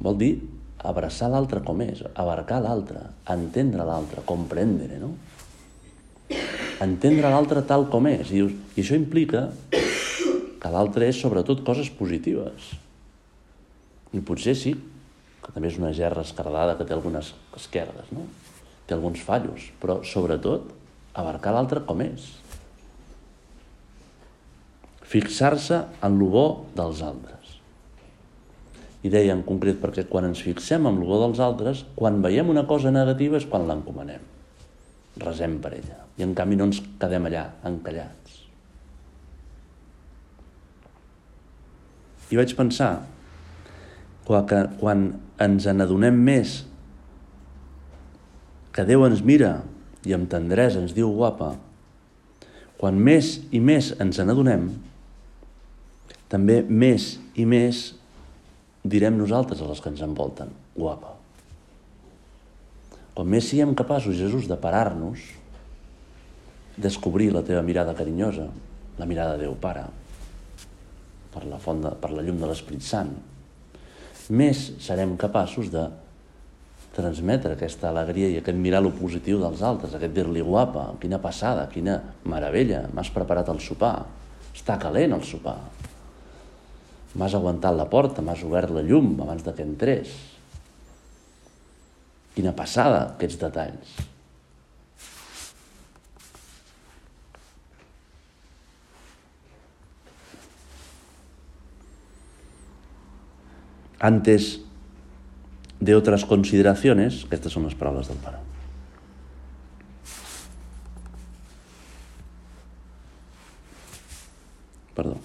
vol 0.02 0.18
dir 0.18 0.34
abraçar 0.82 1.30
l'altre 1.30 1.62
com 1.66 1.82
és, 1.84 2.02
abarcar 2.18 2.62
l'altre, 2.64 3.04
entendre 3.30 3.86
l'altre, 3.86 4.24
comprendre, 4.26 4.98
no? 5.02 5.12
Entendre 6.82 7.30
l'altre 7.30 7.62
tal 7.68 7.86
com 7.92 8.08
és. 8.10 8.32
I, 8.32 8.40
dius, 8.40 8.56
I 8.74 8.86
això 8.86 8.98
implica 8.98 9.50
que 10.62 10.72
l'altre 10.74 11.10
és 11.10 11.20
sobretot 11.20 11.62
coses 11.66 11.90
positives 11.94 12.72
i 14.12 14.22
potser 14.26 14.56
sí, 14.58 14.74
que 15.42 15.54
també 15.54 15.70
és 15.72 15.78
una 15.80 15.94
gerra 15.96 16.24
escardada 16.26 16.76
que 16.78 16.86
té 16.88 16.94
algunes 16.96 17.34
esquerdes, 17.58 18.10
no? 18.14 18.26
Té 18.92 18.98
alguns 18.98 19.22
fallos, 19.24 19.70
però 19.80 20.02
sobretot 20.04 20.66
abarcar 21.16 21.54
l'altre 21.56 21.80
com 21.88 22.02
és. 22.04 22.26
Fixar-se 25.08 25.78
en 26.04 26.18
lo 26.20 26.26
bo 26.34 26.42
dels 26.76 27.00
altres. 27.08 27.54
I 29.08 29.12
deia 29.14 29.32
en 29.32 29.46
concret 29.48 29.78
perquè 29.80 30.04
quan 30.10 30.28
ens 30.28 30.42
fixem 30.44 30.90
en 30.90 31.00
lo 31.00 31.08
bo 31.08 31.22
dels 31.22 31.40
altres, 31.40 31.86
quan 31.96 32.20
veiem 32.20 32.52
una 32.52 32.66
cosa 32.68 32.92
negativa 32.92 33.40
és 33.40 33.48
quan 33.48 33.64
l'encomanem. 33.70 34.26
Resem 35.24 35.56
per 35.64 35.72
ella. 35.78 36.02
I 36.20 36.26
en 36.28 36.36
canvi 36.36 36.60
no 36.60 36.68
ens 36.68 36.82
quedem 37.00 37.30
allà, 37.30 37.46
encallats. 37.72 38.42
I 42.28 42.42
vaig 42.42 42.58
pensar 42.60 42.92
que 44.28 44.60
quan 44.84 45.08
ens 45.40 45.72
n'adonem 45.80 46.20
més 46.28 46.60
que 48.72 48.86
Déu 48.88 49.04
ens 49.08 49.22
mira 49.26 49.62
i 50.08 50.16
amb 50.16 50.30
tendresa 50.32 50.82
ens 50.82 50.96
diu 50.98 51.12
guapa, 51.14 51.54
quan 52.82 52.98
més 52.98 53.36
i 53.54 53.60
més 53.62 53.92
ens 54.02 54.18
n'adonem, 54.18 54.70
també 56.32 56.62
més 56.64 57.18
i 57.38 57.46
més 57.46 57.92
direm 58.82 59.18
nosaltres 59.20 59.62
a 59.62 59.68
les 59.70 59.82
que 59.84 59.92
ens 59.92 60.02
envolten, 60.02 60.50
guapa. 60.74 61.18
Quan 63.14 63.28
més 63.30 63.50
siguem 63.52 63.76
capaços, 63.78 64.16
Jesús, 64.18 64.48
de 64.50 64.58
parar-nos, 64.58 65.22
descobrir 66.82 67.30
la 67.36 67.44
teva 67.46 67.62
mirada 67.62 67.94
carinyosa, 67.94 68.48
la 68.98 69.06
mirada 69.06 69.36
de 69.36 69.46
Déu 69.46 69.58
Pare, 69.60 69.84
per 71.32 71.44
la, 71.46 71.60
font 71.62 71.84
de, 71.84 71.92
per 72.02 72.12
la 72.16 72.24
llum 72.26 72.40
de 72.40 72.48
l'Esprit 72.50 72.82
Sant, 72.86 73.12
més 74.32 74.72
serem 74.82 75.18
capaços 75.20 75.70
de 75.74 75.86
transmetre 76.96 77.56
aquesta 77.56 77.90
alegria 77.90 78.30
i 78.32 78.40
aquest 78.42 78.58
mirar 78.60 78.82
lo 78.84 78.92
positiu 78.96 79.40
dels 79.40 79.62
altres, 79.64 79.94
aquest 79.96 80.14
dir-li 80.16 80.44
guapa, 80.44 80.90
quina 81.00 81.22
passada, 81.24 81.70
quina 81.72 81.98
meravella, 82.28 82.84
m'has 82.92 83.12
preparat 83.16 83.52
el 83.54 83.62
sopar, 83.64 83.96
està 84.52 84.76
calent 84.82 85.16
el 85.16 85.24
sopar, 85.24 85.58
m'has 87.16 87.36
aguantat 87.38 87.76
la 87.78 87.88
porta, 87.92 88.24
m'has 88.24 88.44
obert 88.48 88.74
la 88.76 88.84
llum 88.84 89.16
abans 89.24 89.44
de 89.44 89.56
que 89.56 89.64
entrés. 89.64 90.16
Quina 92.36 92.56
passada, 92.56 93.12
aquests 93.16 93.40
detalls. 93.40 94.00
Antes 104.02 104.56
de 105.82 105.96
otras 105.96 106.24
consideraciones, 106.24 107.26
que 107.26 107.36
estas 107.36 107.52
son 107.52 107.64
las 107.64 107.76
palabras 107.76 108.08
del 108.08 108.18
pare. 108.18 108.38
Perdó. 114.96 115.18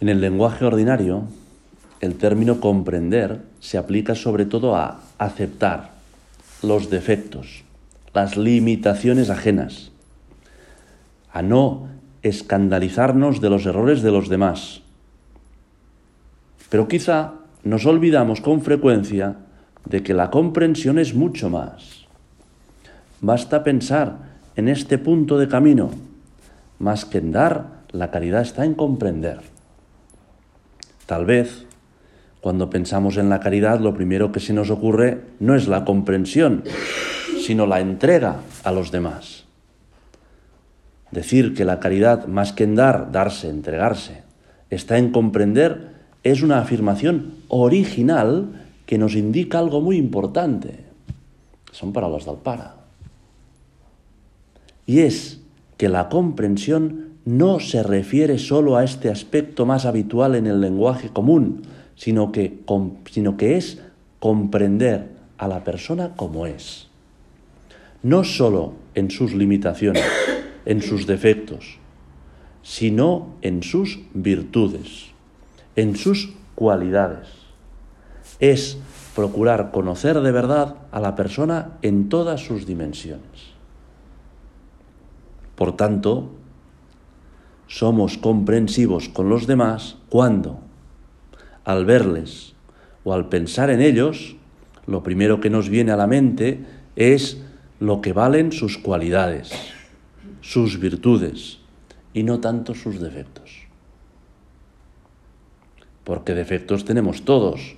En 0.00 0.08
el 0.08 0.22
lenguaje 0.22 0.64
ordinario, 0.64 1.24
el 2.00 2.14
término 2.14 2.58
comprender 2.60 3.42
se 3.60 3.76
aplica 3.76 4.14
sobre 4.14 4.46
todo 4.46 4.74
a 4.74 5.00
aceptar 5.18 5.90
los 6.62 6.88
defectos, 6.88 7.64
las 8.14 8.38
limitaciones 8.38 9.28
ajenas, 9.28 9.90
a 11.32 11.42
no 11.42 11.88
escandalizarnos 12.22 13.42
de 13.42 13.50
los 13.50 13.66
errores 13.66 14.00
de 14.00 14.10
los 14.10 14.30
demás. 14.30 14.80
Pero 16.70 16.88
quizá 16.88 17.34
nos 17.64 17.84
olvidamos 17.84 18.40
con 18.40 18.62
frecuencia 18.62 19.36
de 19.84 20.02
que 20.02 20.14
la 20.14 20.30
comprensión 20.30 20.98
es 20.98 21.14
mucho 21.14 21.50
más. 21.50 22.06
Basta 23.20 23.62
pensar 23.62 24.16
en 24.56 24.68
este 24.68 24.96
punto 24.96 25.36
de 25.36 25.48
camino. 25.48 25.90
Más 26.78 27.04
que 27.04 27.18
en 27.18 27.32
dar, 27.32 27.84
la 27.90 28.10
caridad 28.10 28.40
está 28.40 28.64
en 28.64 28.74
comprender. 28.74 29.40
Tal 31.06 31.26
vez, 31.26 31.66
cuando 32.40 32.70
pensamos 32.70 33.16
en 33.16 33.28
la 33.28 33.40
caridad, 33.40 33.80
lo 33.80 33.92
primero 33.92 34.32
que 34.32 34.40
se 34.40 34.54
nos 34.54 34.70
ocurre 34.70 35.20
no 35.40 35.54
es 35.54 35.68
la 35.68 35.84
comprensión, 35.84 36.64
sino 37.44 37.66
la 37.66 37.80
entrega 37.80 38.36
a 38.64 38.72
los 38.72 38.90
demás. 38.90 39.44
Decir 41.10 41.54
que 41.54 41.64
la 41.64 41.80
caridad, 41.80 42.26
más 42.26 42.52
que 42.52 42.64
en 42.64 42.76
dar, 42.76 43.10
darse, 43.10 43.50
entregarse, 43.50 44.22
está 44.70 44.96
en 44.96 45.10
comprender, 45.10 45.99
es 46.22 46.42
una 46.42 46.60
afirmación 46.60 47.34
original 47.48 48.66
que 48.86 48.98
nos 48.98 49.14
indica 49.14 49.58
algo 49.58 49.80
muy 49.80 49.96
importante. 49.96 50.84
Son 51.72 51.92
palabras 51.92 52.26
del 52.26 52.36
para. 52.36 52.76
Y 54.86 55.00
es 55.00 55.40
que 55.76 55.88
la 55.88 56.08
comprensión 56.08 57.10
no 57.24 57.60
se 57.60 57.82
refiere 57.82 58.38
solo 58.38 58.76
a 58.76 58.84
este 58.84 59.08
aspecto 59.08 59.66
más 59.66 59.86
habitual 59.86 60.34
en 60.34 60.46
el 60.46 60.60
lenguaje 60.60 61.10
común, 61.10 61.62
sino 61.94 62.32
que, 62.32 62.58
sino 63.10 63.36
que 63.36 63.56
es 63.56 63.80
comprender 64.18 65.08
a 65.38 65.48
la 65.48 65.64
persona 65.64 66.14
como 66.16 66.46
es. 66.46 66.88
No 68.02 68.24
solo 68.24 68.74
en 68.94 69.10
sus 69.10 69.34
limitaciones, 69.34 70.04
en 70.64 70.82
sus 70.82 71.06
defectos, 71.06 71.78
sino 72.62 73.34
en 73.42 73.62
sus 73.62 74.00
virtudes, 74.12 75.10
en 75.76 75.96
sus 75.96 76.34
cualidades. 76.54 77.28
Es 78.38 78.78
procurar 79.14 79.70
conocer 79.70 80.20
de 80.20 80.32
verdad 80.32 80.76
a 80.92 81.00
la 81.00 81.14
persona 81.14 81.78
en 81.82 82.08
todas 82.08 82.40
sus 82.40 82.66
dimensiones. 82.66 83.54
Por 85.56 85.76
tanto, 85.76 86.30
somos 87.66 88.18
comprensivos 88.18 89.08
con 89.08 89.28
los 89.28 89.46
demás 89.46 89.96
cuando, 90.08 90.60
al 91.64 91.84
verles 91.84 92.54
o 93.04 93.12
al 93.12 93.28
pensar 93.28 93.70
en 93.70 93.80
ellos, 93.80 94.36
lo 94.86 95.02
primero 95.02 95.40
que 95.40 95.50
nos 95.50 95.68
viene 95.68 95.92
a 95.92 95.96
la 95.96 96.06
mente 96.06 96.64
es 96.96 97.42
lo 97.78 98.00
que 98.00 98.12
valen 98.12 98.52
sus 98.52 98.78
cualidades 98.78 99.52
sus 100.40 100.80
virtudes 100.80 101.58
y 102.14 102.22
no 102.22 102.40
tanto 102.40 102.74
sus 102.74 103.00
defectos. 103.00 103.59
Porque 106.04 106.34
defectos 106.34 106.84
tenemos 106.84 107.24
todos, 107.24 107.76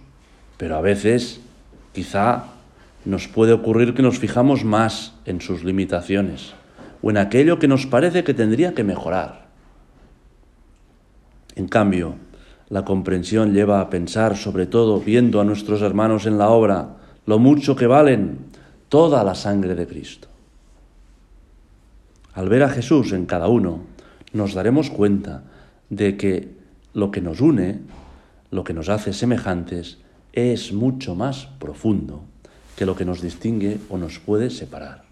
pero 0.57 0.77
a 0.77 0.81
veces 0.81 1.41
quizá 1.93 2.45
nos 3.05 3.29
puede 3.29 3.53
ocurrir 3.53 3.95
que 3.95 4.03
nos 4.03 4.19
fijamos 4.19 4.65
más 4.65 5.15
en 5.25 5.41
sus 5.41 5.65
limitaciones 5.65 6.55
o 7.03 7.11
en 7.11 7.17
aquello 7.17 7.59
que 7.59 7.69
nos 7.69 7.87
parece 7.87 8.23
que 8.25 8.35
tendría 8.35 8.75
que 8.75 8.85
mejorar. 8.85 9.47
En 11.57 11.69
cambio, 11.69 12.15
la 12.69 12.85
comprensión 12.85 13.53
lleva 13.53 13.81
a 13.81 13.91
pensar, 13.91 14.37
sobre 14.37 14.67
todo 14.67 15.01
viendo 15.01 15.41
a 15.41 15.45
nuestros 15.45 15.83
hermanos 15.83 16.27
en 16.27 16.39
la 16.39 16.49
obra, 16.49 16.97
lo 17.27 17.39
mucho 17.39 17.77
que 17.77 17.87
valen 17.87 18.39
toda 18.89 19.25
la 19.25 19.35
sangre 19.35 19.75
de 19.75 19.87
Cristo. 19.87 20.29
Al 22.35 22.49
ver 22.49 22.63
a 22.63 22.71
Jesús 22.71 23.13
en 23.13 23.27
cada 23.27 23.49
uno, 23.49 23.81
nos 24.33 24.55
daremos 24.55 24.89
cuenta 24.89 25.43
de 25.91 26.17
que 26.17 26.49
lo 26.95 27.11
que 27.11 27.21
nos 27.21 27.41
une, 27.41 27.81
lo 28.53 28.65
que 28.65 28.75
nos 28.75 28.91
hace 28.91 29.13
semejantes, 29.13 29.99
es 30.33 30.73
mucho 30.73 31.15
más 31.17 31.47
profundo 31.59 32.23
que 32.77 32.87
lo 32.87 32.95
que 32.95 33.05
nos 33.05 33.21
distingue 33.21 33.79
o 33.89 33.97
nos 33.97 34.19
puede 34.19 34.51
separar. 34.51 35.05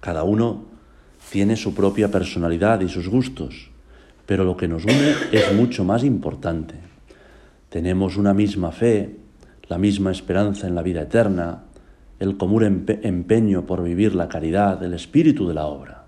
Cada 0.00 0.24
uno 0.24 0.64
tiene 1.30 1.54
su 1.56 1.74
propia 1.74 2.10
personalidad 2.10 2.80
y 2.80 2.88
sus 2.88 3.08
gustos, 3.08 3.70
pero 4.24 4.44
lo 4.44 4.56
que 4.56 4.68
nos 4.68 4.84
une 4.84 5.14
es 5.32 5.52
mucho 5.54 5.84
más 5.84 6.02
importante. 6.02 6.74
Tenemos 7.68 8.16
una 8.16 8.32
misma 8.32 8.72
fe, 8.72 9.16
la 9.68 9.76
misma 9.76 10.12
esperanza 10.12 10.66
en 10.66 10.74
la 10.74 10.82
vida 10.82 11.02
eterna, 11.02 11.64
el 12.18 12.38
común 12.38 12.86
empeño 13.02 13.66
por 13.66 13.82
vivir 13.82 14.14
la 14.14 14.28
caridad, 14.28 14.82
el 14.82 14.94
espíritu 14.94 15.46
de 15.46 15.54
la 15.54 15.66
obra, 15.66 16.04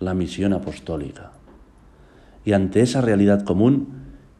la 0.00 0.14
misión 0.14 0.52
apostólica. 0.54 1.37
Y 2.44 2.52
ante 2.52 2.80
esa 2.80 3.00
realidad 3.00 3.44
común, 3.44 3.88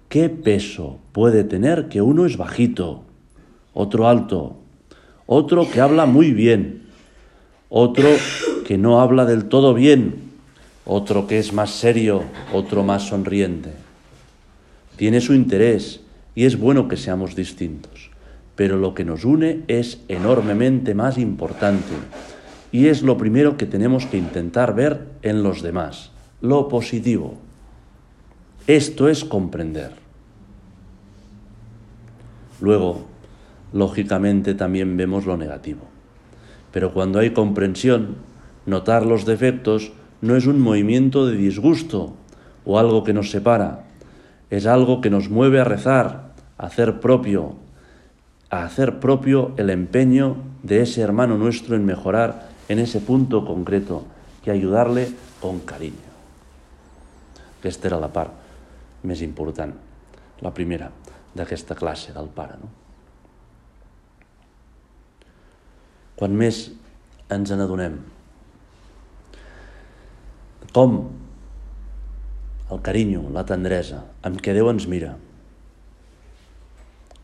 ¿qué 0.09 0.29
peso 0.29 0.99
puede 1.13 1.45
tener 1.45 1.89
que 1.89 2.03
uno 2.03 2.27
es 2.27 2.37
bajito, 2.37 3.03
otro 3.75 4.09
alto, 4.09 4.57
otro 5.27 5.71
que 5.71 5.81
habla 5.81 6.07
muy 6.07 6.33
bien, 6.33 6.83
otro 7.69 8.09
que 8.67 8.79
no 8.79 9.01
habla 9.01 9.25
del 9.25 9.47
todo 9.47 9.75
bien, 9.75 10.15
otro 10.85 11.27
que 11.27 11.39
es 11.39 11.53
más 11.53 11.71
serio, 11.71 12.23
otro 12.53 12.83
más 12.83 13.09
sonriente? 13.09 13.73
Tiene 14.97 15.21
su 15.21 15.35
interés 15.35 16.01
y 16.35 16.45
es 16.45 16.59
bueno 16.59 16.89
que 16.89 16.97
seamos 16.97 17.37
distintos 17.37 18.11
pero 18.59 18.77
lo 18.77 18.93
que 18.93 19.05
nos 19.05 19.25
une 19.25 19.63
es 19.69 20.01
enormemente 20.09 20.93
más 20.93 21.17
importante 21.17 21.95
y 22.73 22.89
es 22.89 23.03
lo 23.05 23.17
primero 23.17 23.57
que 23.57 23.67
tenemos 23.67 24.05
que 24.07 24.19
intentar 24.19 24.75
ver 24.75 25.07
en 25.23 25.45
los 25.45 25.63
demás, 25.63 26.11
lo 26.41 26.67
positivo. 26.67 27.39
Esto 28.69 29.09
es 29.09 29.25
comprender. 29.25 29.93
Luego, 32.61 33.07
lógicamente 33.73 34.53
también 34.53 34.99
vemos 34.99 35.25
lo 35.25 35.39
negativo. 35.39 35.81
Pero 36.71 36.93
cuando 36.93 37.19
hay 37.19 37.31
comprensión, 37.31 38.17
notar 38.67 39.07
los 39.07 39.25
defectos 39.25 39.93
no 40.21 40.37
es 40.37 40.47
un 40.47 40.61
movimiento 40.61 41.25
de 41.25 41.35
disgusto 41.35 42.13
o 42.67 42.79
algo 42.79 43.05
que 43.05 43.15
nos 43.15 43.31
separa, 43.31 43.87
es 44.51 44.67
algo 44.67 45.01
que 45.01 45.09
nos 45.09 45.31
mueve 45.31 45.61
a 45.61 45.65
rezar, 45.65 46.35
a 46.59 46.67
hacer 46.67 47.01
propio, 47.01 47.55
a 48.51 48.65
hacer 48.65 49.01
propio 49.01 49.53
el 49.57 49.71
empeño 49.71 50.37
de 50.63 50.83
ese 50.83 51.01
hermano 51.01 51.39
nuestro 51.39 51.75
en 51.75 51.87
mejorar 51.87 52.51
en 52.69 52.81
ese 52.81 53.01
punto 53.01 53.47
concreto 53.47 54.05
y 54.45 54.51
ayudarle 54.51 55.09
con 55.41 55.61
cariño. 55.61 55.97
Aquesta 57.61 57.89
era 57.89 57.99
la 57.99 58.13
part 58.13 58.48
més 59.07 59.23
important, 59.23 59.75
la 60.43 60.53
primera 60.55 60.91
d'aquesta 61.37 61.77
classe 61.79 62.15
del 62.15 62.31
pare. 62.35 62.59
No? 62.59 62.71
Quan 66.19 66.35
més 66.35 66.65
ens 67.31 67.53
n'adonem 67.55 67.99
com 70.75 70.99
el 72.69 72.81
carinyo, 72.85 73.23
la 73.33 73.45
tendresa 73.49 74.03
amb 74.27 74.41
què 74.45 74.53
Déu 74.57 74.69
ens 74.71 74.87
mira, 74.91 75.15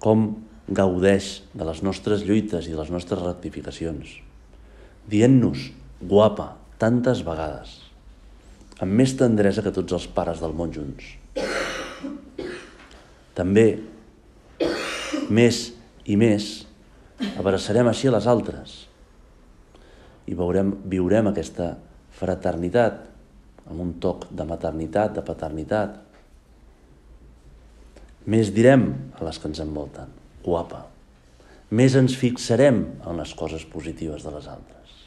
com 0.01 0.29
gaudeix 0.69 1.43
de 1.53 1.67
les 1.69 1.83
nostres 1.85 2.25
lluites 2.25 2.69
i 2.69 2.73
de 2.73 2.79
les 2.81 2.93
nostres 2.93 3.21
rectificacions, 3.21 4.15
dient-nos 5.11 5.69
guapa 6.01 6.55
tantes 6.81 7.21
vegades, 7.27 7.77
amb 8.81 8.97
més 9.01 9.13
tendresa 9.21 9.63
que 9.65 9.75
tots 9.75 9.93
els 9.99 10.09
pares 10.17 10.41
del 10.41 10.57
món 10.57 10.73
junts. 10.73 11.24
També, 13.35 13.67
més 15.31 15.61
i 16.07 16.17
més, 16.21 16.65
abraçarem 17.39 17.89
així 17.91 18.11
a 18.11 18.15
les 18.15 18.29
altres 18.31 18.75
i 20.31 20.37
veurem, 20.37 20.71
viurem 20.89 21.29
aquesta 21.31 21.75
fraternitat 22.15 23.03
amb 23.69 23.81
un 23.81 23.95
toc 24.01 24.29
de 24.33 24.45
maternitat, 24.49 25.15
de 25.17 25.25
paternitat. 25.25 25.97
Més 28.31 28.53
direm 28.57 28.87
a 29.19 29.25
les 29.27 29.41
que 29.41 29.51
ens 29.51 29.61
envolten 29.65 30.13
guapa. 30.45 30.85
Més 31.75 31.97
ens 31.99 32.15
fixarem 32.17 32.83
en 33.03 33.21
les 33.21 33.33
coses 33.37 33.65
positives 33.69 34.25
de 34.25 34.33
les 34.35 34.49
altres. 34.49 34.99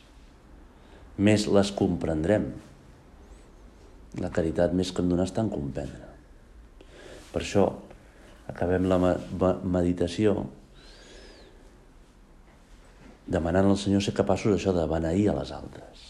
Més 1.18 1.46
les 1.50 1.72
comprendrem. 1.74 2.50
La 4.22 4.34
caritat 4.34 4.74
més 4.74 4.92
que 4.92 5.04
en 5.06 5.14
donar 5.14 5.28
està 5.30 5.44
en 5.46 5.54
comprendre. 5.54 6.10
Per 7.32 7.44
això 7.44 7.68
acabem 8.48 8.88
la 8.90 8.98
meditació 9.64 10.46
demanant 13.28 13.68
al 13.68 13.78
Senyor 13.78 14.04
ser 14.04 14.16
capaços 14.16 14.56
això 14.56 14.74
de 14.76 14.86
beneir 14.88 15.30
a 15.30 15.38
les 15.42 15.52
altres. 15.52 16.04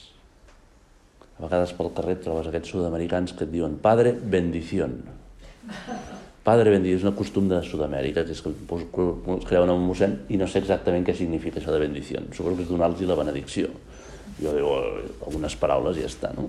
A 1.38 1.46
vegades 1.46 1.74
pel 1.78 1.92
carrer 1.98 2.18
trobes 2.22 2.50
aquests 2.50 2.74
sud-americans 2.74 3.34
que 3.38 3.46
et 3.46 3.54
diuen 3.54 3.78
Padre, 3.82 4.14
bendición. 4.14 5.00
Padre 6.46 6.72
bendición 6.72 7.02
és 7.02 7.06
un 7.10 7.18
costum 7.18 7.50
de 7.50 7.60
Sud-amèrica, 7.66 8.24
que 8.24 8.32
és 8.32 8.42
que 8.42 8.54
es 8.54 9.48
creuen 9.50 9.74
un 9.74 9.84
mossèn 9.84 10.14
i 10.32 10.38
no 10.40 10.48
sé 10.48 10.62
exactament 10.62 11.04
què 11.06 11.16
significa 11.18 11.60
això 11.60 11.74
de 11.74 11.82
bendició. 11.82 12.22
Suposo 12.32 12.56
que 12.56 12.64
és 12.64 12.72
donar-los 12.72 13.02
la 13.10 13.18
benedicció. 13.20 13.74
Jo 14.38 14.54
diu 14.56 14.70
algunes 15.26 15.58
paraules 15.60 15.98
i 15.98 16.06
ja 16.06 16.12
està, 16.12 16.32
no? 16.38 16.48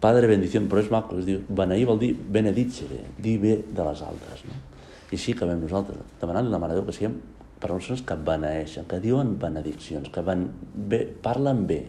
Padre 0.00 0.28
bendició, 0.30 0.62
però 0.68 0.80
és 0.80 0.90
maco, 0.92 1.18
es 1.20 1.26
diu, 1.28 1.42
beneir 1.48 1.84
vol 1.88 2.00
dir 2.00 2.12
benedicere, 2.14 3.02
dir 3.18 3.38
bé 3.42 3.58
de 3.64 3.86
les 3.86 4.02
altres, 4.04 4.44
no? 4.48 4.73
I 5.10 5.16
així 5.18 5.34
acabem 5.34 5.60
nosaltres, 5.62 6.00
demanant 6.20 6.48
la 6.50 6.60
Mare 6.62 6.76
Déu 6.78 6.86
que 6.86 6.94
siguem 6.96 7.18
persones 7.60 8.02
que 8.06 8.16
beneeixen, 8.16 8.86
que 8.88 9.00
diuen 9.00 9.36
benediccions, 9.40 10.10
que 10.12 10.24
van 10.24 10.46
bé, 10.74 11.04
parlen 11.24 11.64
bé, 11.68 11.80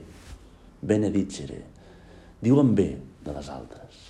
benedicere, 0.86 1.62
diuen 2.44 2.76
bé 2.78 2.90
de 3.26 3.34
les 3.36 3.50
altres, 3.50 4.04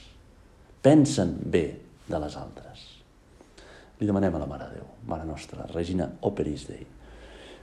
pensen 0.86 1.38
bé 1.52 1.65
de 2.08 2.20
les 2.22 2.36
altres. 2.38 2.84
Li 4.00 4.10
demanem 4.10 4.36
a 4.36 4.41
la 4.44 4.50
Mare 4.50 4.68
Déu, 4.74 4.89
Mare 5.08 5.26
Nostra, 5.28 5.65
Regina 5.72 6.10
Operis 6.28 6.68
Dei, 6.70 6.84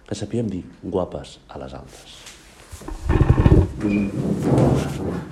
que 0.09 0.19
sapiem 0.19 0.49
dir 0.51 0.63
guapes 0.83 1.39
a 1.49 1.61
les 1.63 1.77
altres. 1.77 2.17
Us 3.83 5.32